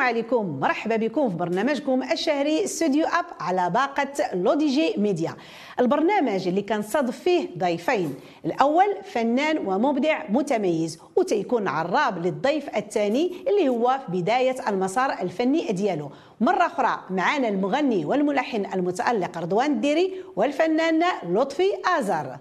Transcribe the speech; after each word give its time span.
عليكم. 0.00 0.60
مرحبا 0.60 0.96
بكم 0.96 1.30
في 1.30 1.36
برنامجكم 1.36 2.02
الشهري 2.02 2.64
استوديو 2.64 3.06
اب 3.06 3.24
على 3.40 3.70
باقة 3.70 4.34
لودي 4.34 4.66
جي 4.66 4.94
ميديا. 4.98 5.34
البرنامج 5.80 6.48
اللي 6.48 6.62
كنصادف 6.62 7.18
فيه 7.18 7.48
ضيفين. 7.58 8.14
الأول 8.44 8.96
فنان 9.04 9.58
ومبدع 9.58 10.22
متميز 10.28 10.98
وتيكون 11.16 11.68
عراب 11.68 12.26
للضيف 12.26 12.76
الثاني 12.76 13.32
اللي 13.48 13.68
هو 13.68 13.98
في 14.06 14.20
بداية 14.22 14.56
المسار 14.68 15.12
الفني 15.22 15.72
ديالو. 15.72 16.10
مرة 16.40 16.66
أخرى 16.66 17.00
معنا 17.10 17.48
المغني 17.48 18.04
والملحن 18.04 18.66
المتألق 18.74 19.38
رضوان 19.38 19.72
الديري 19.72 20.14
والفنان 20.36 21.02
لطفي 21.28 21.68
آزر. 21.98 22.36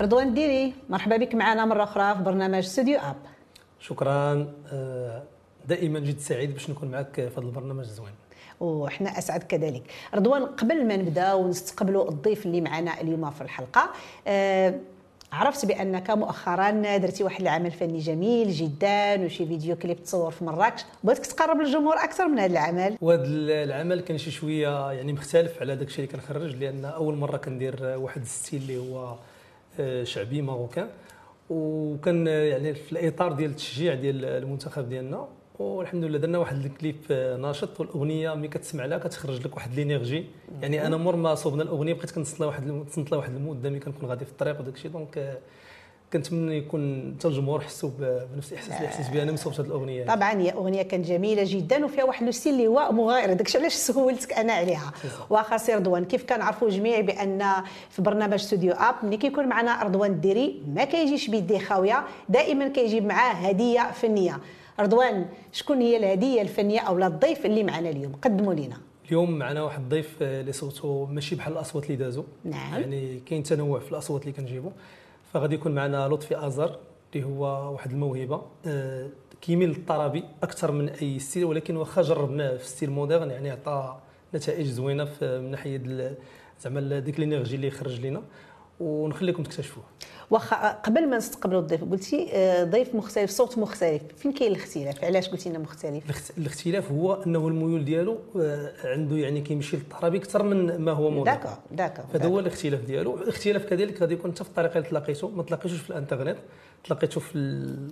رضوان 0.00 0.28
الديري 0.28 0.74
مرحبا 0.88 1.16
بك 1.16 1.34
معنا 1.34 1.64
مرة 1.64 1.82
أخرى 1.82 2.14
في 2.14 2.22
برنامج 2.22 2.58
استوديو 2.58 2.98
أب 2.98 3.16
شكرا. 3.82 4.52
آه، 4.72 5.22
دائما 5.68 5.98
جد 6.00 6.18
سعيد 6.18 6.52
باش 6.54 6.70
نكون 6.70 6.90
معك 6.90 7.14
في 7.14 7.22
هذا 7.36 7.40
البرنامج 7.40 7.84
الزوين 7.84 8.12
وحنا 8.60 9.18
أسعد 9.18 9.42
كذلك. 9.42 9.82
رضوان 10.14 10.46
قبل 10.46 10.86
ما 10.86 10.96
نبدأ 10.96 11.32
ونستقبلوا 11.34 12.08
الضيف 12.08 12.46
اللي 12.46 12.60
معنا 12.60 13.00
اليوم 13.00 13.30
في 13.30 13.40
الحلقة 13.40 13.90
آه، 14.26 14.74
عرفت 15.32 15.66
بأنك 15.66 16.10
مؤخرا 16.10 16.70
درتي 16.96 17.24
واحد 17.24 17.40
العمل 17.40 17.70
فني 17.70 17.98
جميل 17.98 18.50
جدا 18.50 19.24
وشي 19.24 19.46
فيديو 19.46 19.76
كليب 19.76 20.02
تصور 20.02 20.30
في 20.30 20.44
مراكش. 20.44 20.84
بغيتك 21.04 21.26
تقرب 21.26 21.60
للجمهور 21.60 21.94
أكثر 21.96 22.28
من 22.28 22.38
هذا 22.38 22.52
العمل؟ 22.52 22.96
وهذا 23.00 23.24
العمل 23.64 24.00
كان 24.00 24.18
شي 24.18 24.30
شوية 24.30 24.92
يعني 24.92 25.12
مختلف 25.12 25.60
على 25.60 25.76
داك 25.76 25.88
الشيء 25.88 26.04
اللي 26.04 26.16
كنخرج 26.16 26.56
لأن 26.56 26.84
أول 26.84 27.16
مرة 27.16 27.36
كندير 27.36 27.76
واحد 27.82 28.20
ال 28.20 28.27
style 28.27 28.62
اللي 28.62 28.78
هو 28.78 29.14
آه، 29.80 30.04
شعبي 30.04 30.42
marocain. 30.42 30.88
وكان 31.52 32.26
يعني 32.26 32.74
في 32.74 32.92
الإطار 32.92 33.32
ديال 33.32 33.50
التشجيع 33.50 33.94
ديال 33.94 34.24
المنتخب 34.24 34.88
ديالنا 34.88 35.28
والحمد 35.58 36.04
لله 36.04 36.18
درنا 36.18 36.38
واحد 36.38 36.64
الكليب 36.64 37.12
ناشط 37.40 37.80
والأغنية 37.80 38.34
ملي 38.34 38.48
كتسمع 38.48 38.84
لها 38.84 38.98
كتخرج 38.98 39.46
لك 39.46 39.56
واحد 39.56 39.74
l'énergie 39.74 40.24
يعني 40.62 40.86
أنا 40.86 40.96
مور 40.96 41.16
ما 41.16 41.34
صوبنا 41.34 41.62
الأغنية 41.62 41.94
بقيت 41.94 42.10
كنصنت 42.10 42.40
لها 42.40 42.48
واحد 42.48 42.84
تصنت 42.90 43.10
لها 43.10 43.18
واحد 43.18 43.34
المده 43.34 43.70
ملي 43.70 43.80
كنكون 43.80 44.08
غادي 44.08 44.24
في 44.24 44.30
الطريق 44.30 44.60
وداك 44.60 44.74
الشيء 44.74 44.90
donc 44.90 45.38
كنتمنى 46.12 46.56
يكون 46.56 47.14
حتى 47.18 47.28
الجمهور 47.28 47.60
حسوا 47.60 47.90
بنفس 48.34 48.52
الإحساس 48.52 48.76
اللي 48.76 48.88
حسيت 48.88 49.10
به 49.10 49.22
أنا 49.22 49.30
من 49.30 49.36
صوت 49.36 49.60
هذه 49.60 49.66
الأغنية. 49.66 50.06
طبعا 50.06 50.32
هي 50.32 50.52
أغنية 50.52 50.82
كانت 50.82 51.06
جميلة 51.06 51.42
جدا 51.46 51.84
وفيها 51.84 52.04
واحد 52.04 52.22
لو 52.24 52.32
اللي 52.46 52.66
هو 52.66 52.92
مغاير. 52.92 53.32
داكشي 53.32 53.58
علاش 53.58 53.74
سولتك 53.74 54.32
أنا 54.32 54.52
عليها؟ 54.52 54.92
واخا 55.30 55.56
سي 55.56 55.74
رضوان 55.74 56.04
كيف 56.04 56.24
كنعرفوا 56.24 56.70
جميع 56.70 57.00
بأن 57.00 57.44
في 57.90 58.02
برنامج 58.02 58.36
ستوديو 58.36 58.72
اب 58.72 58.94
ملي 59.02 59.16
كيكون 59.16 59.46
معنا 59.46 59.82
رضوان 59.82 60.10
الديري 60.10 60.62
ما 60.74 60.84
كيجيش 60.84 61.28
بيديه 61.28 61.58
خاوية 61.58 62.04
دائما 62.28 62.68
كيجيب 62.68 63.04
معاه 63.04 63.32
هدية 63.32 63.92
فنية. 63.92 64.38
رضوان 64.80 65.26
شكون 65.52 65.80
هي 65.80 65.96
الهدية 65.96 66.42
الفنية 66.42 66.80
أو 66.80 66.98
الضيف 66.98 67.46
اللي 67.46 67.62
معنا 67.62 67.88
اليوم؟ 67.88 68.12
قدموا 68.12 68.54
لنا 68.54 68.76
اليوم 69.08 69.30
معنا 69.30 69.62
واحد 69.62 69.80
الضيف 69.80 70.16
اللي 70.22 70.52
صوته 70.52 71.08
ماشي 71.10 71.34
بحال 71.34 71.52
الأصوات 71.52 71.84
اللي 71.84 71.96
دازوا. 71.96 72.24
نعم. 72.44 72.80
يعني 72.80 73.20
كاين 73.26 73.42
تنوع 73.42 73.80
في 73.80 73.92
الأصوات 73.92 74.22
اللي 74.22 74.32
كنجيبوا 74.32 74.70
فغادي 75.32 75.54
يكون 75.54 75.74
معنا 75.74 76.08
لطفي 76.08 76.46
آزر 76.46 76.78
اللي 77.14 77.26
هو 77.26 77.72
واحد 77.72 77.90
الموهبة. 77.90 78.42
آه، 78.66 79.08
كيميل 79.40 79.68
للطربي 79.68 80.24
أكثر 80.42 80.72
من 80.72 80.88
أي 80.88 81.18
style 81.18 81.44
ولكن 81.44 81.76
واخا 81.76 82.02
جربناه 82.02 82.56
في 82.56 82.68
style 82.68 82.90
moderne 82.90 83.30
يعني 83.30 83.50
عطى 83.50 83.96
نتائج 84.34 84.66
زوينة 84.66 85.08
من 85.22 85.50
ناحية 85.50 86.16
زعما 86.60 86.98
ديك 86.98 87.18
ال 87.18 87.23
énergie 87.23 87.56
اللي 87.56 87.70
خرج 87.70 88.06
لنا 88.06 88.22
ونخليكم 88.80 89.42
تكتشفوه. 89.42 89.84
واخا 90.32 90.72
قبل 90.72 91.08
ما 91.08 91.16
نستقبلوا 91.16 91.60
الضيف 91.60 91.84
قلتي 91.84 92.28
آه، 92.32 92.64
ضيف 92.64 92.94
مختلف 92.94 93.30
صوت 93.30 93.58
مختلف. 93.58 94.02
فين 94.16 94.32
كاين 94.32 94.52
الاختلاف؟ 94.52 95.04
علاش 95.04 95.28
قلتي 95.28 95.48
لنا 95.48 95.58
مختلف؟ 95.58 96.32
الاختلاف 96.38 96.92
هو 96.92 97.22
إنه 97.26 97.48
الميول 97.48 97.84
ديالو 97.84 98.18
آه، 98.40 98.72
عنده 98.84 99.16
يعني 99.16 99.40
كيمشي 99.40 99.76
للطربي 99.76 100.18
أكثر 100.18 100.42
من 100.42 100.78
ما 100.78 100.92
هو 100.92 101.10
moderne 101.10 101.34
d'accord 101.34 101.52
d'accord 101.70 102.04
هذا 102.14 102.26
هو 102.26 102.38
الاختلاف 102.38 102.80
ديالو. 102.80 103.16
الاختلاف 103.16 103.64
كذلك 103.64 104.00
غادي 104.00 104.14
يكون 104.14 104.30
حتى 104.30 104.44
في 104.44 104.50
الطريقة 104.50 104.78
اللي 104.78 104.88
تلاقيتو 104.88 105.28
ما 105.28 105.42
تلاقيتوش 105.42 105.80
في 105.80 105.90
الإنترنت. 105.90 106.36
تلاقيتو 106.84 107.20
في, 107.20 107.32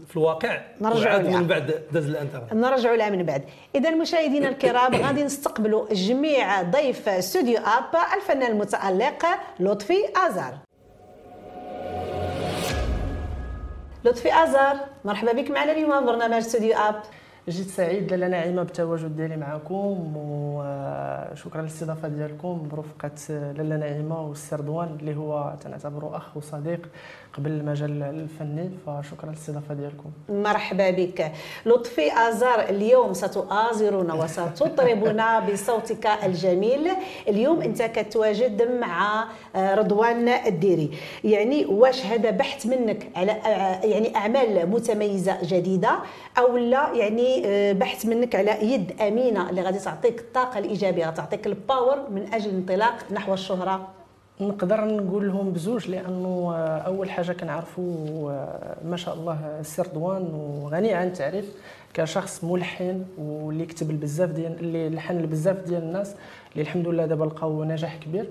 في 0.09 0.17
الواقع 0.17 0.63
نرجعوا 0.81 1.21
من 1.21 1.47
بعد 1.47 1.83
داز 1.93 2.07
الإنترنت. 2.07 2.55
نرجعوا 2.55 2.97
لها 2.97 3.11
من 3.11 3.23
بعد. 3.23 3.45
إذا 3.75 3.91
مشاهدينا 3.91 4.49
الكرام 4.49 4.95
غادي 5.05 5.23
نستقبلوا 5.25 5.95
جميع 5.95 6.63
ضيف 6.63 7.09
استوديو 7.09 7.59
اب 7.59 7.97
الفنان 8.17 8.53
المتألق 8.53 9.27
لطفي 9.61 9.99
آزار. 10.17 10.70
لطفي 14.05 14.35
ازر 14.45 14.81
مرحبا 15.05 15.33
بك 15.33 15.51
معنا 15.51 15.73
اليوم 15.73 16.07
برنامج 16.07 16.35
استوديو 16.37 16.77
أب. 16.79 17.03
جيت 17.51 17.69
سعيد 17.69 18.11
لاله 18.11 18.29
ناعمه 18.29 18.63
بالتواجد 18.63 19.17
ديالي 19.17 19.37
معكم 19.37 20.13
وشكرا 20.17 21.61
للاستضافة 21.63 22.09
ديالكم 22.09 22.69
برفقة 22.73 23.35
لاله 23.53 23.77
ناعمه 23.77 24.21
والسي 24.29 24.57
رضوان 24.57 24.97
اللي 25.01 25.17
هو 25.17 25.53
تنعتبره 25.65 26.17
أخ 26.17 26.37
وصديق 26.37 26.89
قبل 27.33 27.51
المجال 27.51 28.03
الفني 28.03 28.71
فشكرا 28.87 29.27
للاستضافة 29.31 29.75
ديالكم. 29.75 30.11
مرحبا 30.29 30.91
بك. 30.91 31.33
لطفي 31.67 32.13
آزار 32.13 32.61
اليوم 32.61 33.13
ستؤازرنا 33.13 34.15
وستطربنا 34.15 35.39
بصوتك 35.53 36.07
الجميل. 36.07 36.89
اليوم 37.29 37.61
أنت 37.63 37.83
كتواجد 37.83 38.63
مع 38.81 39.25
رضوان 39.57 40.29
الديري. 40.29 40.91
يعني 41.25 41.67
واش 41.67 42.07
هذا 42.07 42.31
بحث 42.31 42.67
منك 42.67 43.07
على 43.17 43.31
يعني 43.85 44.17
أعمال 44.17 44.71
متميزة 44.71 45.37
جديدة 45.43 45.99
أو 46.41 46.57
لا 46.57 46.93
يعني 46.93 47.43
بحث 47.75 48.07
منك 48.07 48.35
على 48.35 48.73
يد 48.73 49.01
أمينة 49.01 49.51
اللي 49.51 49.63
غادي 49.63 49.79
تعطيك 49.79 50.21
الطاقة 50.21 50.59
الإيجابية 50.59 51.07
غتعطيك 51.07 51.47
الباور 51.47 52.11
من 52.11 52.35
أجل 52.35 52.51
الانطلاق 52.51 52.95
نحو 53.13 53.35
الشهرة. 53.35 53.89
نقدر 54.41 54.85
نقول 54.85 55.29
لهم 55.29 55.53
بزوج 55.53 55.89
لأنه 55.89 56.55
أول 56.87 57.11
حاجة 57.11 57.33
كنعرفوا 57.33 58.31
ما 58.85 58.97
شاء 58.97 59.15
الله 59.15 59.39
السي 59.61 59.83
رضوان 59.83 60.23
وغني 60.35 60.95
عن 60.95 61.07
التعريف 61.07 61.53
كشخص 61.95 62.45
ملحن 62.45 63.05
واللي 63.19 63.67
كتب 63.67 64.01
بزاف 64.01 64.31
ديال 64.31 64.61
اللي 64.61 64.89
لحن 64.89 65.27
بزاف 65.27 65.57
ديال 65.57 65.83
الناس 65.83 66.15
اللي 66.53 66.63
الحمد 66.63 66.89
لله 66.89 67.07
دابا 67.07 67.25
لقاو 67.25 67.65
نجاح 67.65 67.97
كبير. 67.97 68.27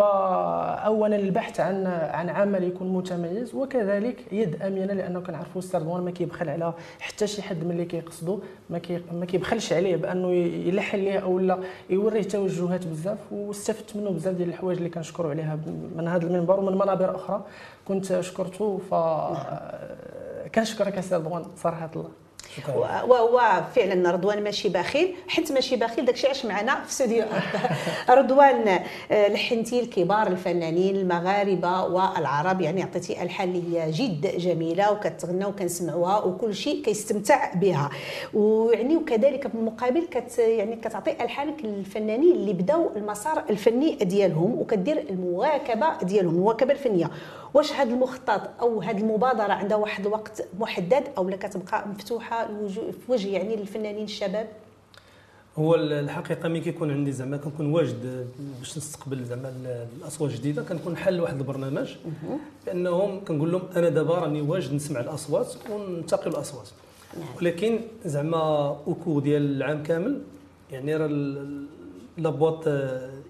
فاولا 0.00 1.16
البحث 1.16 1.60
عن 1.60 1.86
عن 1.86 2.28
عمل 2.30 2.64
يكون 2.64 2.88
متميز 2.92 3.54
وكذلك 3.54 4.32
يد 4.32 4.62
امينه 4.62 4.92
لأنه 4.92 5.20
كنعرفوا 5.20 5.62
رضوان 5.74 6.02
ما 6.02 6.10
كيبخل 6.10 6.48
على 6.48 6.74
حتى 7.00 7.26
شي 7.26 7.42
حد 7.42 7.64
من 7.64 7.70
اللي 7.70 7.84
كيقصدو 7.84 8.40
ما 8.70 8.78
كي 8.78 9.02
ما 9.12 9.26
كيبخلش 9.26 9.72
عليه 9.72 9.96
بأنه 9.96 10.32
يلحن 10.32 10.96
ليه 10.98 11.18
أو 11.18 11.38
لا 11.38 11.58
يوريه 11.90 12.22
توجهات 12.22 12.86
بزاف 12.86 13.18
واستفدت 13.32 13.96
منه 13.96 14.10
بزاف 14.10 14.34
ديال 14.34 14.48
الحوايج 14.48 14.78
اللي 14.78 14.90
كنشكروا 14.90 15.30
عليها 15.30 15.58
من 15.96 16.08
هذا 16.08 16.26
المنبر 16.26 16.60
ومن 16.60 16.78
منابر 16.78 17.16
أخرى 17.16 17.44
كنت 17.88 18.20
شكرته 18.20 18.80
ف 18.90 18.94
كنشكرك 20.54 20.96
يا 20.96 21.00
سي 21.00 21.14
رضوان 21.14 21.44
صراحة 21.56 21.90
الله. 21.96 22.08
وهو 22.78 23.62
فعلا 23.74 24.10
رضوان 24.10 24.42
ماشي 24.42 24.68
بخيل 24.68 25.14
حيت 25.28 25.52
ماشي 25.52 25.76
بخيل 25.76 26.04
داكشي 26.04 26.26
علاش 26.26 26.46
معنا 26.46 26.80
في 26.84 26.90
استوديو 26.90 27.24
رضوان 28.18 28.68
آه، 29.10 29.28
لحنتي 29.28 29.80
الكبار 29.80 30.26
الفنانين 30.26 30.96
المغاربة 30.96 31.84
والعرب 31.84 32.60
يعني 32.60 32.82
عطيتي 32.82 33.22
ألحان 33.22 33.48
اللي 33.48 33.78
هي 33.78 33.90
جد 33.90 34.36
جميلة 34.38 34.92
وكتغنى 34.92 35.44
وكنسمعوها 35.44 36.18
وكل 36.18 36.54
شيء 36.54 36.82
كيستمتع 36.82 37.54
بها. 37.54 37.90
ويعني 38.34 38.96
وكذلك 38.96 39.46
بالمقابل 39.46 40.06
كت 40.10 40.38
يعني 40.38 40.76
كتعطي 40.76 41.10
ألحانك 41.10 41.64
للفنانين 41.64 42.32
اللي 42.32 42.52
بداو 42.52 42.90
المسار 42.96 43.44
الفني 43.50 43.94
ديالهم 43.94 44.58
وكدير 44.60 45.04
المواكبة 45.10 45.98
ديالهم 46.02 46.34
المواكبة 46.34 46.72
الفنية. 46.72 47.10
واش 47.54 47.72
هذا 47.72 47.94
المخطط 47.94 48.40
أو 48.60 48.80
هذه 48.80 49.00
المبادرة 49.00 49.52
عندها 49.52 49.76
واحد 49.76 50.06
الوقت 50.06 50.44
محدد 50.58 51.04
أو 51.18 51.28
لا 51.28 51.36
كتبقى 51.36 51.88
مفتوحة 51.88 52.46
في 52.68 53.12
وجه 53.12 53.28
يعني 53.28 53.54
الفنانين 53.54 54.04
الشباب؟ 54.04 54.48
هو 55.58 55.74
الحقيقة 55.74 56.48
ملي 56.48 56.60
كيكون 56.60 56.90
عندي 56.90 57.12
زعما 57.12 57.36
كنكون 57.36 57.72
واجد 57.72 58.26
باش 58.58 58.76
نستقبل 58.78 59.24
زعما 59.24 59.52
الأصوات 59.98 60.30
الجديدة 60.30 60.62
كنكون 60.62 60.96
حل 60.96 61.20
واحد 61.20 61.36
البرنامج. 61.36 61.96
بانهم 62.66 63.24
كنقول 63.24 63.52
لهم 63.52 63.62
أنا 63.76 63.88
دابا 63.88 64.14
راني 64.14 64.40
واجد 64.40 64.74
نسمع 64.74 65.00
الأصوات 65.00 65.54
وننتقي 65.70 66.30
الأصوات. 66.30 66.68
نعم. 67.18 67.28
ولكن 67.36 67.80
زعما 68.04 68.68
أوكو 68.86 69.20
ديال 69.20 69.56
العام 69.56 69.82
كامل 69.82 70.22
يعني 70.72 70.96
راه 70.96 71.10
la 72.18 72.32
boîte 72.32 72.68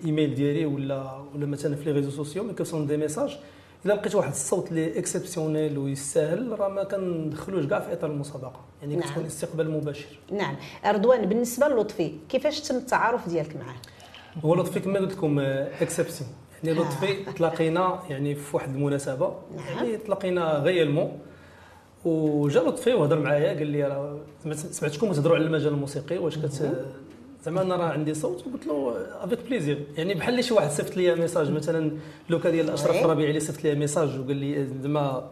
email 0.05 0.35
ديالي 0.35 0.67
ولا 0.67 1.23
ولا 1.35 1.47
مثلا 1.47 1.77
في 1.77 1.85
les 1.85 1.93
réseaux 1.93 2.11
sociaux 2.11 2.45
ملي 2.45 2.55
كيوصلوا 2.55 2.87
des 2.87 2.97
messages 2.97 3.39
الا 3.85 3.93
لقيت 3.93 4.15
واحد 4.15 4.31
الصوت 4.31 4.69
اللي 4.69 4.99
exceptionnel 4.99 5.79
ويستاهل 5.79 6.61
راه 6.61 6.69
ما 6.69 6.85
كندخلوش 6.85 7.67
كاع 7.67 7.81
في 7.81 7.93
إطار 7.93 8.11
المسابقة. 8.11 8.61
يعني 8.81 8.97
نعم. 8.97 9.09
كتكون 9.09 9.25
استقبال 9.25 9.71
مباشر. 9.71 10.19
نعم. 10.33 10.57
رضوان 10.87 11.27
بالنسبة 11.27 11.69
للطفي 11.69 12.13
كيفاش 12.29 12.61
تم 12.61 12.77
التعارف 12.77 13.29
ديالك 13.29 13.57
معاه؟ 13.57 13.77
هو 14.45 14.55
لطفي 14.55 14.81
كما 14.81 14.99
قلت 14.99 15.13
لكم 15.13 15.39
exception 15.39 16.31
يعني 16.65 16.79
لطفي 16.79 17.29
آه. 17.29 17.33
تلاقينا 17.33 18.03
يعني 18.11 18.35
في 18.35 18.57
واحد 18.57 18.75
المناسبة. 18.75 19.35
نعم. 19.57 19.67
يعني 19.77 19.97
تلاقينا 19.97 20.53
réellement 20.53 21.19
وجا 22.05 22.61
لطفي 22.61 22.95
وهضر 22.95 23.19
معايا 23.19 23.55
قال 23.55 23.67
لي 23.67 23.85
راه 23.85 24.19
سمعتكم 24.55 25.13
تهضروا 25.13 25.37
على 25.37 25.45
المجال 25.45 25.73
الموسيقي 25.73 26.19
واش 26.19 26.39
كت 26.39 26.85
زعما 27.45 27.63
أنا 27.63 27.77
راه 27.77 27.85
عندي 27.85 28.15
صوت 28.15 28.47
وقلت 28.47 28.67
له 28.67 28.97
avec 29.25 29.39
plaisir 29.49 29.85
يعني 29.97 30.15
بحال 30.15 30.31
اللي 30.31 30.43
شي 30.43 30.55
واحد 30.55 30.71
صيفط 30.71 30.97
لي 30.97 31.15
message 31.15 31.51
مثلا 31.51 31.91
le 32.31 32.39
cas 32.39 32.51
ديال 32.51 32.71
أشرف 32.71 33.05
الربيعي 33.05 33.29
اللي 33.29 33.41
صيفط 33.41 33.65
لي 33.65 33.75
message 33.75 34.21
وقال 34.21 34.37
لي 34.37 34.67
زعما 34.83 35.31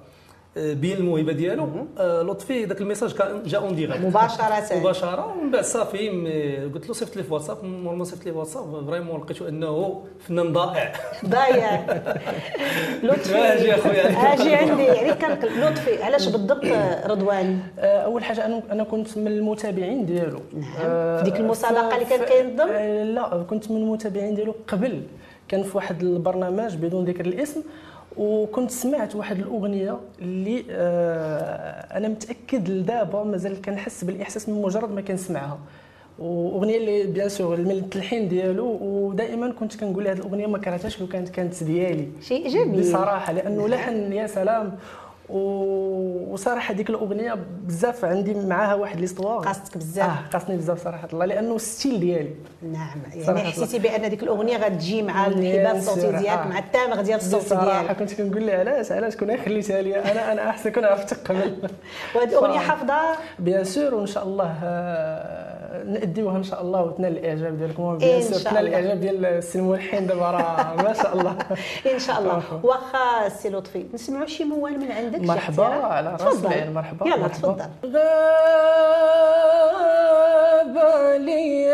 بين 0.57 0.97
الموهبه 0.97 1.33
ديالو. 1.33 1.69
آه، 1.99 2.23
لطفي 2.23 2.65
ذاك 2.65 2.81
ال 2.81 2.85
message 2.85 3.13
كان 3.13 3.43
جا 3.43 3.59
en 3.59 3.75
direct 3.75 4.05
مباشره 4.05 4.79
مباشرة. 4.79 5.35
ومن 5.39 5.51
بعد 5.51 5.65
صافي 5.65 6.09
قلت 6.75 6.89
له 6.89 6.95
صيفط 6.95 7.17
لي 7.17 7.23
في 7.23 7.33
واتساب. 7.35 7.65
مور 7.65 7.95
ما 7.95 8.05
صيفط 8.05 8.27
لي 8.27 8.33
في 8.33 8.39
واتساب. 8.39 8.87
vraiment 8.87 9.21
لقيته 9.21 9.49
أنه 9.49 10.03
فنان 10.21 10.53
ضائع. 10.53 10.93
ضايع. 11.27 11.87
لطفي. 13.03 13.37
أجي 13.37 13.75
أخويا. 13.75 14.33
أجي 14.33 14.55
عندي. 14.55 14.83
يعني 14.83 15.15
كان 15.15 15.33
لطفي 15.61 16.03
علاش 16.03 16.29
بالضبط 16.29 16.65
رضوان؟ 17.07 17.59
آه، 17.79 17.99
أول 18.01 18.25
حاجة 18.25 18.47
أنا 18.47 18.63
أنا 18.71 18.85
كنت 18.85 19.19
من 19.19 19.27
المتابعين 19.27 20.07
ديالو. 20.07 20.41
نعم. 20.53 21.19
في 21.19 21.21
ديك 21.25 21.37
المسابقة 21.37 21.95
اللي 21.95 22.05
كان 22.05 22.25
كينظم 22.25 22.69
لا 23.15 23.43
كنت 23.51 23.71
من 23.71 23.77
المتابعين 23.77 24.35
ديالو 24.35 24.55
قبل. 24.69 25.03
كان 25.49 25.63
في 25.63 25.77
واحد 25.77 26.03
البرنامج 26.03 26.77
بدون 26.77 27.05
ذكر 27.05 27.27
الاسم. 27.27 27.63
وكنت 28.19 28.71
سمعت 28.71 29.17
واحد 29.17 29.39
الأغنية 29.39 29.99
اللي 30.21 30.65
آه 30.71 31.97
أنا 31.99 32.09
متأكد 32.09 32.69
لدابا 32.69 33.25
مازال 33.25 33.63
كنحس 33.63 34.05
بالإحساس 34.05 34.49
من 34.49 34.63
مجرد 34.63 34.93
ما 34.93 35.01
كنسمعها. 35.01 35.59
وأغنية 36.19 36.77
اللي 36.77 37.03
بيان 37.05 37.29
سور 37.29 37.57
من 37.57 37.71
التلحين 37.71 38.29
ديالو 38.29 38.79
ودائما 38.83 39.53
كنت 39.53 39.77
كنقول 39.81 40.09
هذه 40.09 40.17
الأغنية 40.17 40.47
ما 40.47 40.59
كرهتهاش 40.59 41.01
لو 41.01 41.07
كانت 41.07 41.29
كانت 41.29 41.65
ديالي. 41.65 42.09
شيء 42.23 42.49
جميل. 42.49 42.81
بصراحة 42.81 43.33
لأنه 43.33 43.69
لحن 43.69 44.13
يا 44.13 44.27
سلام. 44.27 44.73
وصراحة 45.29 46.75
ديك 46.75 46.91
الأغنية 46.91 47.37
بزاف 47.65 48.05
عندي 48.05 48.35
معاها 48.35 48.75
واحد 48.75 49.01
l'histoire. 49.01 49.39
قاستك 49.39 49.79
بزاف. 49.79 50.07
آه 50.07 50.33
قاستني 50.33 50.57
بزاف 50.57 50.85
صراحة 50.85 51.09
الله 51.13 51.27
لأنه 51.27 51.55
ال 51.57 51.64
style 51.64 52.01
ديالي. 52.01 52.35
نعم 52.73 52.99
يعني 53.15 53.41
حسيتي 53.41 53.79
بأن 53.79 54.11
ديك 54.11 54.23
الأغنية 54.23 54.57
غتجي 54.57 55.03
مع 55.03 55.27
الحبال 55.27 55.77
الصوتي 55.77 56.01
ديالك. 56.01 56.47
مع 56.47 56.59
ال 56.59 56.65
timbre 56.65 57.03
ديال 57.03 57.19
الصوت 57.19 57.49
ديالك. 57.49 57.63
صراحة 57.63 57.95
كنت 57.95 58.15
كنقول 58.15 58.43
لي 58.43 58.53
علاش 58.53 58.93
علاش 58.93 59.17
كون 59.17 59.37
خليتها 59.37 59.83
لي 59.83 60.13
أنا 60.13 60.33
أنا 60.33 60.51
أحسن 60.51 60.71
كون 60.71 60.85
عرفتك 60.85 61.29
قبل. 61.29 61.57
وهذه 62.15 62.29
الأغنية 62.29 62.59
حافظة؟ 62.59 63.17
bien 63.39 63.65
sûr 63.65 63.95
وإن 63.95 64.07
شاء 64.07 64.25
الله 64.25 64.55
آه، 64.65 65.58
ناديوها 65.87 66.37
إن 66.37 66.43
شاء 66.43 66.63
الله 66.63 66.83
وتنال 66.83 67.19
الإعجاب 67.19 67.59
ديالكم. 67.59 67.83
و 67.83 67.91
bien 67.91 68.23
sûr 68.23 68.39
تنال 68.39 68.67
الإعجاب 68.69 69.01
ديال 69.01 69.25
السي 69.27 69.59
الملحن 69.59 70.07
دابا 70.07 70.31
راه 70.31 70.75
ما 70.83 70.93
شاء 70.93 71.13
الله. 71.17 71.37
إن 71.95 71.99
شاء 71.99 72.19
الله. 72.19 72.43
واخا 72.63 73.29
سي 73.29 73.49
لطفي 73.51 73.87
نسمعوا 73.95 74.27
شي 74.27 74.45
موال 74.45 74.81
من 74.81 74.93
عندك 74.93 75.21
مرحبا. 75.21 75.65
على 75.65 76.13
راس 76.13 76.45
العين 76.45 76.73
مرحبا. 76.75 77.07
يلا 77.07 77.29
تفضل. 77.29 77.65
غاب 77.85 77.99
علي 80.79 81.69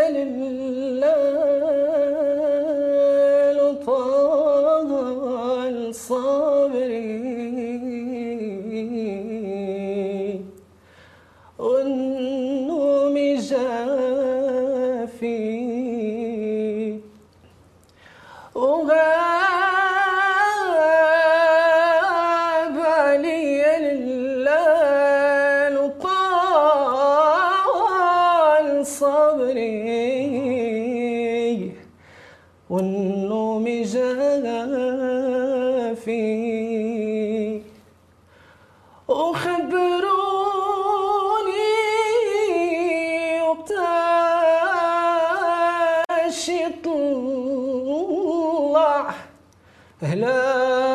هلالي 50.03 50.94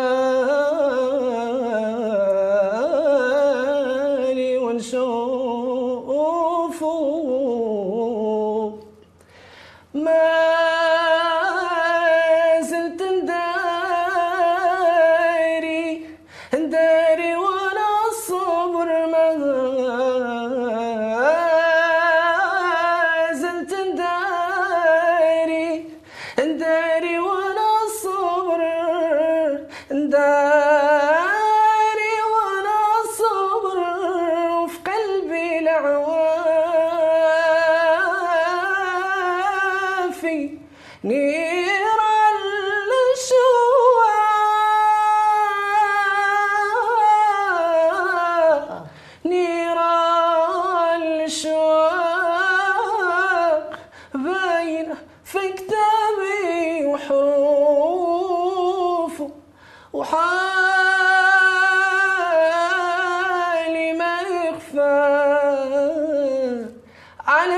في 55.31 55.45
كتابي 55.53 56.85
وحروفه 56.85 58.29
وحالي 63.69 63.93
ما 63.93 64.21
يخفى 64.21 64.95
على 67.27 67.55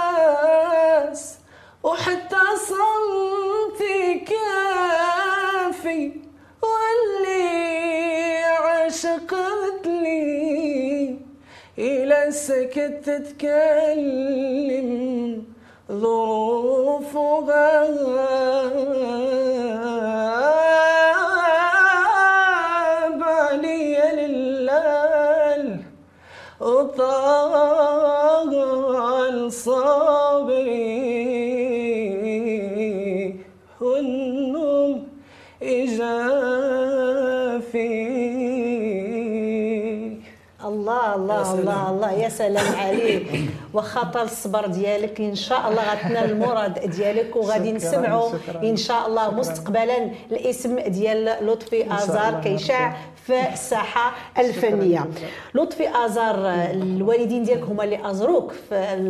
الناس 0.00 1.22
وحتى 1.82 2.44
صمتي 2.68 4.14
كافي 4.30 6.02
واللي 6.62 8.44
عشقت 8.44 9.86
لي 9.86 11.18
إلى 11.78 12.32
سكت 12.32 13.00
تتكلم. 13.04 14.88
ظروفها 15.97 17.39
بالي 17.39 18.86
يا 42.28 42.32
سلام 42.32 42.76
عليك. 42.76 43.26
واخا 43.74 44.02
طال 44.04 44.22
الصبر 44.22 44.66
ديالك. 44.66 45.20
إن 45.20 45.34
شاء 45.34 45.70
الله 45.70 45.82
غتنال 45.92 46.30
المراد 46.30 46.90
ديالك 46.90 47.36
وغادي 47.36 47.72
نسمعوا 47.72 48.30
إن 48.62 48.76
شاء 48.76 49.06
الله 49.06 49.34
مستقبلا 49.34 50.10
الاسم 50.30 50.78
ديال 50.78 51.46
لطفي 51.46 51.94
آزار 51.94 52.40
كيشاع 52.44 52.96
في 53.26 53.52
الساحة 53.52 54.12
الفنية. 54.38 55.06
لطفي 55.54 55.88
آزار 56.04 56.34
الوالدين 56.70 57.42
ديالك 57.42 57.64
هما 57.64 57.84
اللي 57.84 58.10
أزروك 58.10 58.54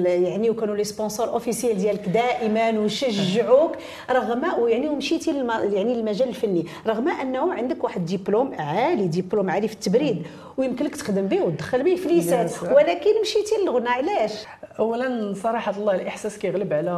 يعني 0.04 0.50
وكانوا 0.50 0.76
لي 0.76 0.84
sponsor 0.84 1.28
officiel 1.28 1.78
ديالك 1.78 2.08
دائما 2.08 2.70
وشجعوك. 2.70 3.72
رغم 4.10 4.42
يعني 4.68 4.88
ومشيتي 4.88 5.30
يعني 5.72 5.92
المجال 5.92 6.28
الفني. 6.28 6.66
رغم 6.86 7.08
أنه 7.08 7.52
عندك 7.54 7.84
واحد 7.84 8.06
ديبلوم 8.06 8.54
عالي 8.58 9.06
ديبلوم 9.06 9.50
عالي 9.50 9.68
في 9.68 9.74
التبريد. 9.74 10.26
ويمكن 10.58 10.84
لك 10.84 10.96
تخدم 10.96 11.26
به 11.26 11.42
وتدخل 11.42 11.82
به 11.82 11.96
فليسات. 11.96 12.62
ولكن 12.62 13.10
مشيتي 13.22 13.54
للغنى 13.62 13.88
علاش؟ 13.88 14.44
اولا 14.78 15.34
صراحة 15.34 15.76
الله 15.76 15.94
الإحساس 15.94 16.38
كيغلب 16.38 16.72
على 16.72 16.92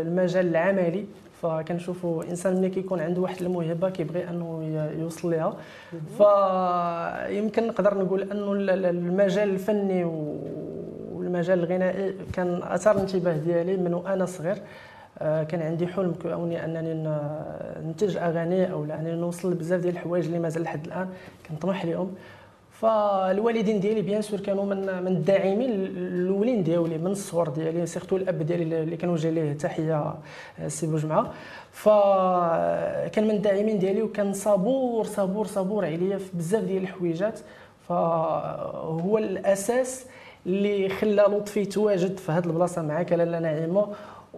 المجال 0.00 0.46
العملي. 0.46 1.06
فكنشوفوا 1.42 2.22
الانسان 2.22 2.56
ملي 2.56 2.70
كيكون 2.70 3.00
عنده 3.00 3.20
واحد 3.20 3.42
الموهبة 3.42 3.90
كيبغي 3.90 4.28
أنه 4.28 4.90
يوصل 4.98 5.30
ليها. 5.30 5.56
فيمكن 5.90 7.66
نقدر 7.66 7.98
نقول 7.98 8.22
أنه 8.22 8.52
المجال 8.90 9.50
الفني 9.50 10.04
والمجال 11.14 11.58
الغنائي 11.58 12.14
كان 12.32 12.60
أثار 12.62 12.94
الانتباه 12.94 13.36
ديالي 13.36 13.76
من 13.76 13.94
وأنا 13.94 14.26
صغير. 14.26 14.56
آه، 15.18 15.42
كان 15.42 15.62
عندي 15.62 15.86
حلم 15.86 16.14
كوني 16.22 16.64
أنني 16.64 16.94
ننتج 17.86 18.16
أغاني 18.16 18.72
أو 18.72 18.84
أنني 18.84 19.12
نوصل 19.12 19.54
بزاف 19.54 19.80
ديال 19.80 19.94
الحوايج 19.94 20.24
اللي 20.26 20.38
مازال 20.38 20.62
لحد 20.62 20.86
الآن. 20.86 21.08
كنطمح 21.48 21.84
لهم 21.84 22.14
فالوالدين 22.84 23.80
ديالي 23.80 24.02
bien 24.02 24.22
sûr 24.22 24.40
كانوا 24.40 24.64
من 24.64 25.02
من 25.02 25.12
الداعمين 25.16 25.70
الأولين 25.70 26.62
ديالي 26.62 26.98
من 26.98 27.10
الصغر 27.10 27.48
ديالي 27.48 27.86
surtout 27.86 28.16
الأب 28.16 28.42
ديالي 28.42 28.82
اللي 28.82 28.96
كان 28.96 29.10
وجه 29.10 29.30
ليه 29.30 29.52
تحية 29.52 30.14
آه، 30.58 30.68
سي 30.68 30.86
بوجمعه 30.86 31.32
فكان 31.72 33.24
من 33.24 33.30
الداعمين 33.30 33.78
ديالي 33.78 34.02
وكان 34.02 34.32
صبور 34.32 35.04
صبور 35.04 35.46
صبور 35.46 35.84
عليا 35.84 36.18
في 36.18 36.30
بزاف 36.34 36.64
ديال 36.64 36.82
الحويجات. 36.82 37.40
فهو 37.88 39.18
الأساس 39.18 40.06
اللي 40.46 40.88
خلى 40.88 41.22
لطفي 41.22 41.60
يتواجد 41.60 42.18
في 42.18 42.32
هذه 42.32 42.44
البلاصة 42.46 42.82
معك 42.82 43.12
لاله 43.12 43.38
نعيمة. 43.38 43.88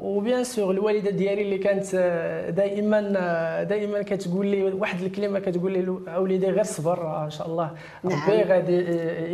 و 0.02 0.11
bien 0.11 0.44
sûr 0.44 0.70
الوالدة 0.70 1.10
ديالي 1.10 1.42
اللي 1.42 1.58
كانت 1.58 1.86
آه، 1.94 2.50
دائما 2.50 3.12
آه، 3.16 3.62
دائما 3.62 4.02
كتقول 4.02 4.46
لي 4.46 4.62
واحد 4.62 5.02
الكلمة 5.02 5.38
كتقول 5.38 5.72
لي 5.72 5.98
أوليدي 6.14 6.46
غير 6.46 6.64
صبر 6.64 7.06
آه، 7.06 7.24
إن 7.24 7.30
شاء 7.30 7.46
الله. 7.46 7.70
نعم. 8.04 8.30
ربي 8.30 8.42
غادي 8.42 8.76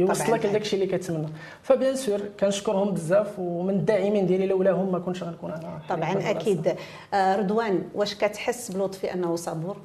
يوصلك 0.01 0.47
لداك 0.47 0.63
الشيء 0.63 0.83
اللي 0.83 0.99
كتمنى. 0.99 1.29
ف 1.63 1.69
bien 1.69 1.97
sûr 1.97 2.21
كنشكرهم 2.41 2.91
بزاف 2.91 3.39
ومن 3.39 3.75
الداعمين 3.75 4.27
ديالي 4.27 4.47
لولاهم 4.47 4.93
ما 4.93 4.99
كنتش 4.99 5.23
غنكون 5.23 5.51
أنا 5.53 5.79
طبعا 5.89 6.31
أكيد. 6.31 6.75
رضوان 7.15 7.83
واش 7.95 8.15
كتحس 8.15 8.71
بلطفي 8.71 9.15
أنه 9.15 9.37
صبور؟ 9.37 9.77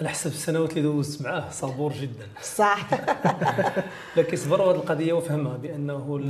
على 0.00 0.08
حسب 0.08 0.30
السنوات 0.30 0.70
اللي 0.70 0.82
دوزت 0.82 1.22
معاه 1.22 1.50
صبور 1.50 1.92
جدا. 1.92 2.26
صح. 2.42 2.88
لكن 4.16 4.36
صبر 4.36 4.62
هذه 4.62 4.74
القضية 4.74 5.12
وفهمها 5.12 5.56
بأنه. 5.56 6.20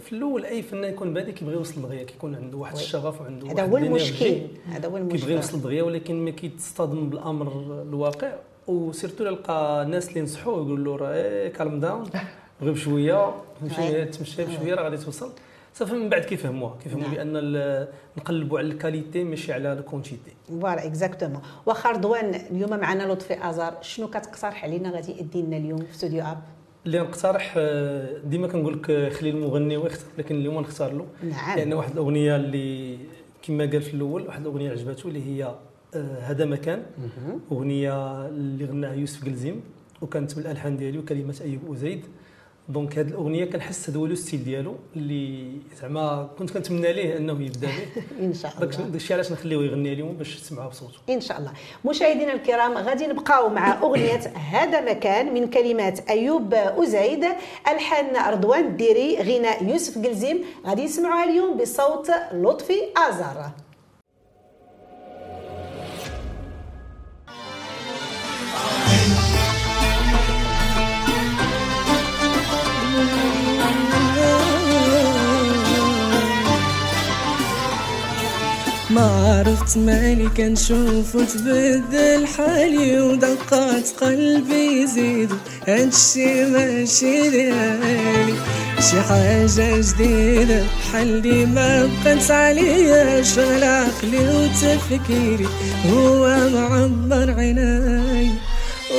في 0.00 0.12
الأول 0.12 0.44
أي 0.44 0.62
فنان 0.62 0.92
يكون 0.92 1.14
بادي 1.14 1.32
كيبغي 1.32 1.54
يوصل 1.54 1.80
للغايه 1.80 2.06
كيكون 2.06 2.34
عنده 2.34 2.56
واحد 2.56 2.74
الشغف 2.74 3.20
وعنده 3.20 3.50
هذا 3.50 3.64
هو 3.66 3.76
المشكل. 3.76 4.40
هذا 4.68 4.88
هو 4.88 4.96
المشكل. 4.96 5.18
كيبغي 5.18 5.34
يوصل 5.34 5.58
للغايه 5.58 5.82
ولكن 5.82 6.24
ما 6.24 6.30
كيتصطدم 6.30 7.10
بالأمر 7.10 7.52
الواقع. 7.82 8.32
و 8.66 8.73
surtout 8.73 9.24
لقى 9.24 9.82
الناس 9.82 10.08
اللي 10.08 10.20
ينصحوه 10.20 10.54
يقولوا 10.54 10.98
له 10.98 11.06
راه 11.06 11.48
calm 11.48 11.80
down 11.80 12.10
غير 12.62 12.72
بشويه 12.72 13.34
تمشي 14.04 14.44
بشويه 14.44 14.74
راه 14.74 14.82
غادي 14.82 14.96
توصل. 14.96 15.32
صافي 15.74 15.92
من 15.94 16.08
بعد 16.08 16.22
كيفهموها. 16.22 16.78
كيفهموا 16.82 17.08
نعم. 17.08 17.14
بأن 17.14 17.86
نقلبوا 18.18 18.58
على 18.58 18.68
la 18.68 18.80
qualité 18.80 19.24
ماشي 19.24 19.52
على 19.52 19.72
la 19.72 19.84
quantité 19.84 20.32
ف 20.48 20.54
voilà 20.54 20.86
exactement. 20.86 21.40
واخا 21.66 21.90
رضوان 21.90 22.34
اليوم 22.34 22.70
معنا 22.70 23.12
لطفي 23.12 23.48
آزار 23.50 23.74
شنو 23.80 24.08
كتقترح 24.08 24.64
علينا 24.64 24.90
غادي 24.90 25.12
يدي 25.20 25.42
لنا 25.42 25.56
اليوم 25.56 25.78
في 25.78 25.90
استوديو 25.92 26.22
اب 26.22 26.38
اللي 26.86 26.98
نقترح 26.98 27.54
آه، 27.56 28.18
ديما 28.24 28.46
كنقول 28.48 28.74
لك 28.74 29.12
خلي 29.12 29.30
المغني 29.30 29.76
ويختار 29.76 30.08
لكن 30.18 30.34
اليوم 30.36 30.60
نختار 30.60 30.92
له. 30.92 31.06
نعم. 31.22 31.56
لأن 31.58 31.72
واحد 31.72 31.92
الأغنية 31.92 32.36
اللي 32.36 32.98
كما 33.42 33.64
قال 33.64 33.82
في 33.82 33.94
الأول 33.94 34.26
واحد 34.26 34.40
الأغنية 34.40 34.70
عجبته 34.70 35.08
اللي 35.08 35.22
هي 35.26 35.54
آه، 35.94 36.18
هذا 36.20 36.44
مكان. 36.44 36.82
أغنية 37.52 38.26
اللي 38.28 38.64
غناها 38.64 38.94
يوسف 38.94 39.24
قلزيم 39.24 39.60
وكانت 40.02 40.36
من 40.36 40.42
الالحان 40.44 40.76
ديالي 40.76 40.98
وكلمات 40.98 41.40
أيوب 41.42 41.68
وزيد 41.68 42.06
donc 42.68 42.98
هذه 42.98 43.08
الأغنية 43.08 43.44
كنحس 43.44 43.90
هذا 43.90 43.98
هو 43.98 44.06
le 44.06 44.14
style 44.14 44.44
ديالو 44.44 44.74
اللي 44.96 45.48
زعما 45.80 46.28
كنت 46.38 46.50
كنتمنى 46.50 46.92
ليه 46.92 47.16
أنه 47.16 47.32
يبدأ 47.42 47.66
به 47.66 48.02
إن 48.26 48.34
شاء 48.34 48.52
الله. 48.54 48.66
داك 48.66 48.94
الشيء 48.94 49.16
علاش 49.16 49.32
نخليه 49.32 49.56
يغني 49.56 49.92
اليوم 49.92 50.12
باش 50.12 50.40
تسمعوها 50.40 50.68
بصوته. 50.68 50.98
إن 51.10 51.20
شاء 51.20 51.38
الله. 51.38 51.52
مشاهدينا 51.84 52.32
الكرام 52.32 52.72
غادي 52.72 53.06
نبقاو 53.06 53.48
مع 53.48 53.82
أغنية 53.82 54.20
هذا 54.52 54.80
مكان 54.80 55.34
من 55.34 55.46
كلمات 55.50 56.10
أيوب 56.10 56.54
ازيد 56.54 57.24
ألحان 57.68 58.32
رضوان 58.32 58.64
الديري 58.64 59.16
غناء 59.22 59.64
يوسف 59.64 59.98
قلزيم. 60.06 60.44
غادي 60.66 60.84
نسمعوها 60.84 61.24
اليوم 61.24 61.56
بصوت 61.56 62.10
لطفي 62.32 62.80
ازار 62.96 63.50
ما 78.94 79.42
عرفت 79.46 79.78
مالي 79.78 80.28
كنشوف 80.36 81.14
وتبدل 81.14 82.26
حالي 82.26 83.00
ودقات 83.00 83.88
قلبي 84.00 84.82
يزيدو 84.82 85.34
هادشي 85.68 86.44
ماشي 86.44 87.30
ديالي 87.30 88.34
شي 88.90 89.00
حاجة 89.00 89.80
جديدة 89.80 90.62
بحال 90.62 91.48
ما 91.54 91.90
بقات 92.04 92.30
عليا. 92.30 93.22
شغل 93.22 93.64
عقلي 93.64 94.28
وتفكيري 94.28 95.48
هو 95.90 96.48
معبر 96.54 97.34
عيناي 97.38 98.30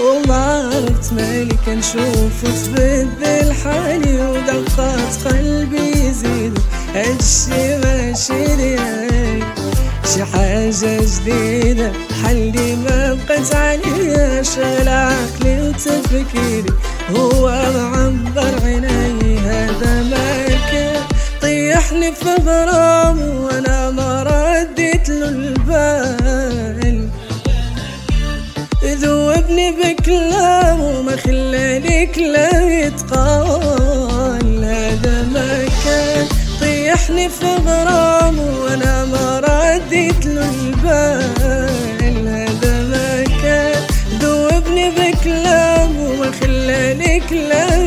وما 0.03 0.71
عرفت 0.73 1.13
مالي 1.13 1.55
كنشوف 1.65 2.43
وتبدل 2.43 3.53
حالي 3.53 4.27
ودقات 4.27 5.27
قلبي 5.27 5.89
يزيدو 5.89 6.61
هادشي 6.95 7.77
ماشي 7.77 8.55
ديالي 8.55 9.45
شي 10.13 10.23
حاجة 10.23 11.01
جديدة. 11.01 11.91
حلي 12.23 12.75
ما 12.75 13.13
بقيت 13.13 13.55
عليا 13.55 14.43
شغل 14.43 14.87
عقلي 14.87 15.69
وتفكيري 15.69 16.73
هو 17.15 17.45
معبر 17.75 18.53
عيني 18.63 19.37
هذا 19.37 20.03
ما 20.03 20.47
كان. 20.71 21.01
طيحني 21.41 22.11
في 22.11 22.35
غرام 22.45 23.19
وأنا 23.19 23.91
ما 23.91 24.23
رديت 24.23 25.09
له 25.09 25.29
البال. 25.29 27.09
ذوبني 28.83 29.71
بكلام 29.71 30.81
وما 30.81 31.15
خلاني 31.15 32.05
كلام 32.05 32.69
يتقال. 32.69 34.63
هذا 34.63 35.23
ما 35.33 35.65
كان. 35.85 36.27
طيحني 37.07 37.29
في 37.29 37.45
غرام 37.45 38.39
وأنا 38.39 39.05
ما 39.05 39.39
رديت 39.39 40.25
له 40.25 40.49
البال. 40.49 42.27
هذا 42.27 42.81
ما 42.81 43.23
كان 43.41 43.81
ذوبني 44.21 44.89
بكلام 44.89 45.99
وما 45.99 46.31
خلاني 46.41 47.19
كلام 47.29 47.85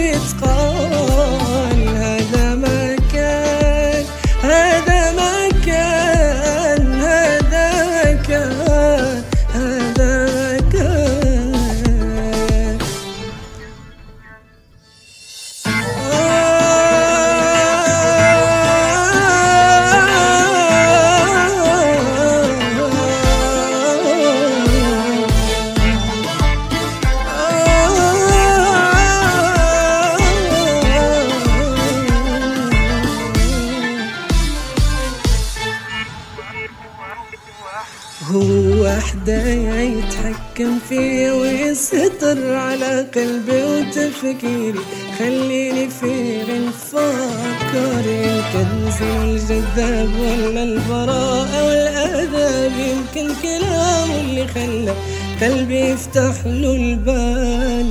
ويستر 41.31 42.55
على 42.55 43.07
قلبي 43.15 43.63
وتفكيري 43.65 44.81
خليني 45.19 45.89
في 45.89 46.43
نفكر 46.43 48.05
الكنز 48.07 49.03
الجذاب 49.03 50.11
ولا 50.21 50.63
البراءة 50.63 51.67
والآداب. 51.67 52.73
يمكن 52.73 53.35
كلامه 53.43 54.21
اللي 54.21 54.47
خلى 54.47 54.95
قلبي 55.43 55.81
يفتح 55.81 56.47
له 56.47 56.75
البال. 56.77 57.87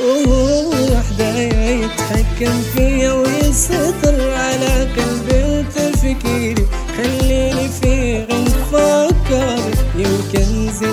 وهو 0.00 0.68
وحده 0.68 1.38
يتحكم 1.38 2.62
فيا 2.74 3.12
ويستر 3.12 4.30
على 4.30 4.88
قلبي 4.96 5.40
وتفكيري 5.44 6.66
خليني 6.96 7.68
في 7.80 8.24
نفكر 8.30 9.55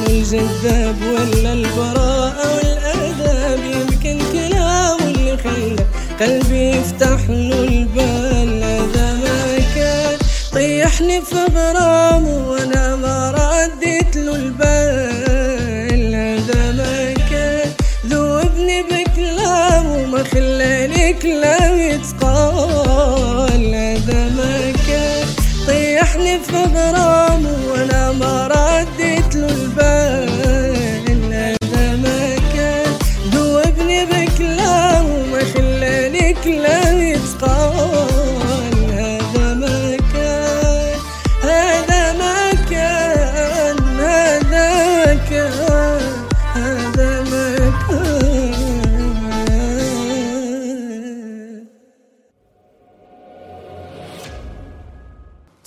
الجذاب 0.07 0.97
ولا 1.01 1.53
البراءة 1.53 2.55
والآداب؟ 2.55 3.59
يمكن 3.59 4.15
كلامه 4.31 5.03
اللي 5.05 5.37
خلى 5.37 5.85
قلبي 6.19 6.63
يفتح 6.69 7.19
له 7.29 7.63
البال. 7.63 8.63
هذا 8.63 9.07
ما 9.23 9.57
كان. 9.75 10.17
طيحني 10.53 11.21
في 11.21 11.35
غرامه 11.55 12.49
وأنا 12.49 12.95
ما 12.95 13.17
رديت 13.37 14.15
له 14.15 14.35
البال. 14.35 16.15
هذا 16.15 16.71
ما 16.71 17.13
كان. 17.29 17.69
ذوبني 18.07 18.79
بكلامه 18.83 20.05
ما 20.05 20.23
خلاني 20.23 21.13
كلام 21.13 21.77
يتقال. 21.77 23.63
هذا 23.75 24.21
ما 24.37 24.55
كان. 24.87 25.27
طيحني 25.67 26.39
في 26.39 26.57
غرامه 26.75 27.32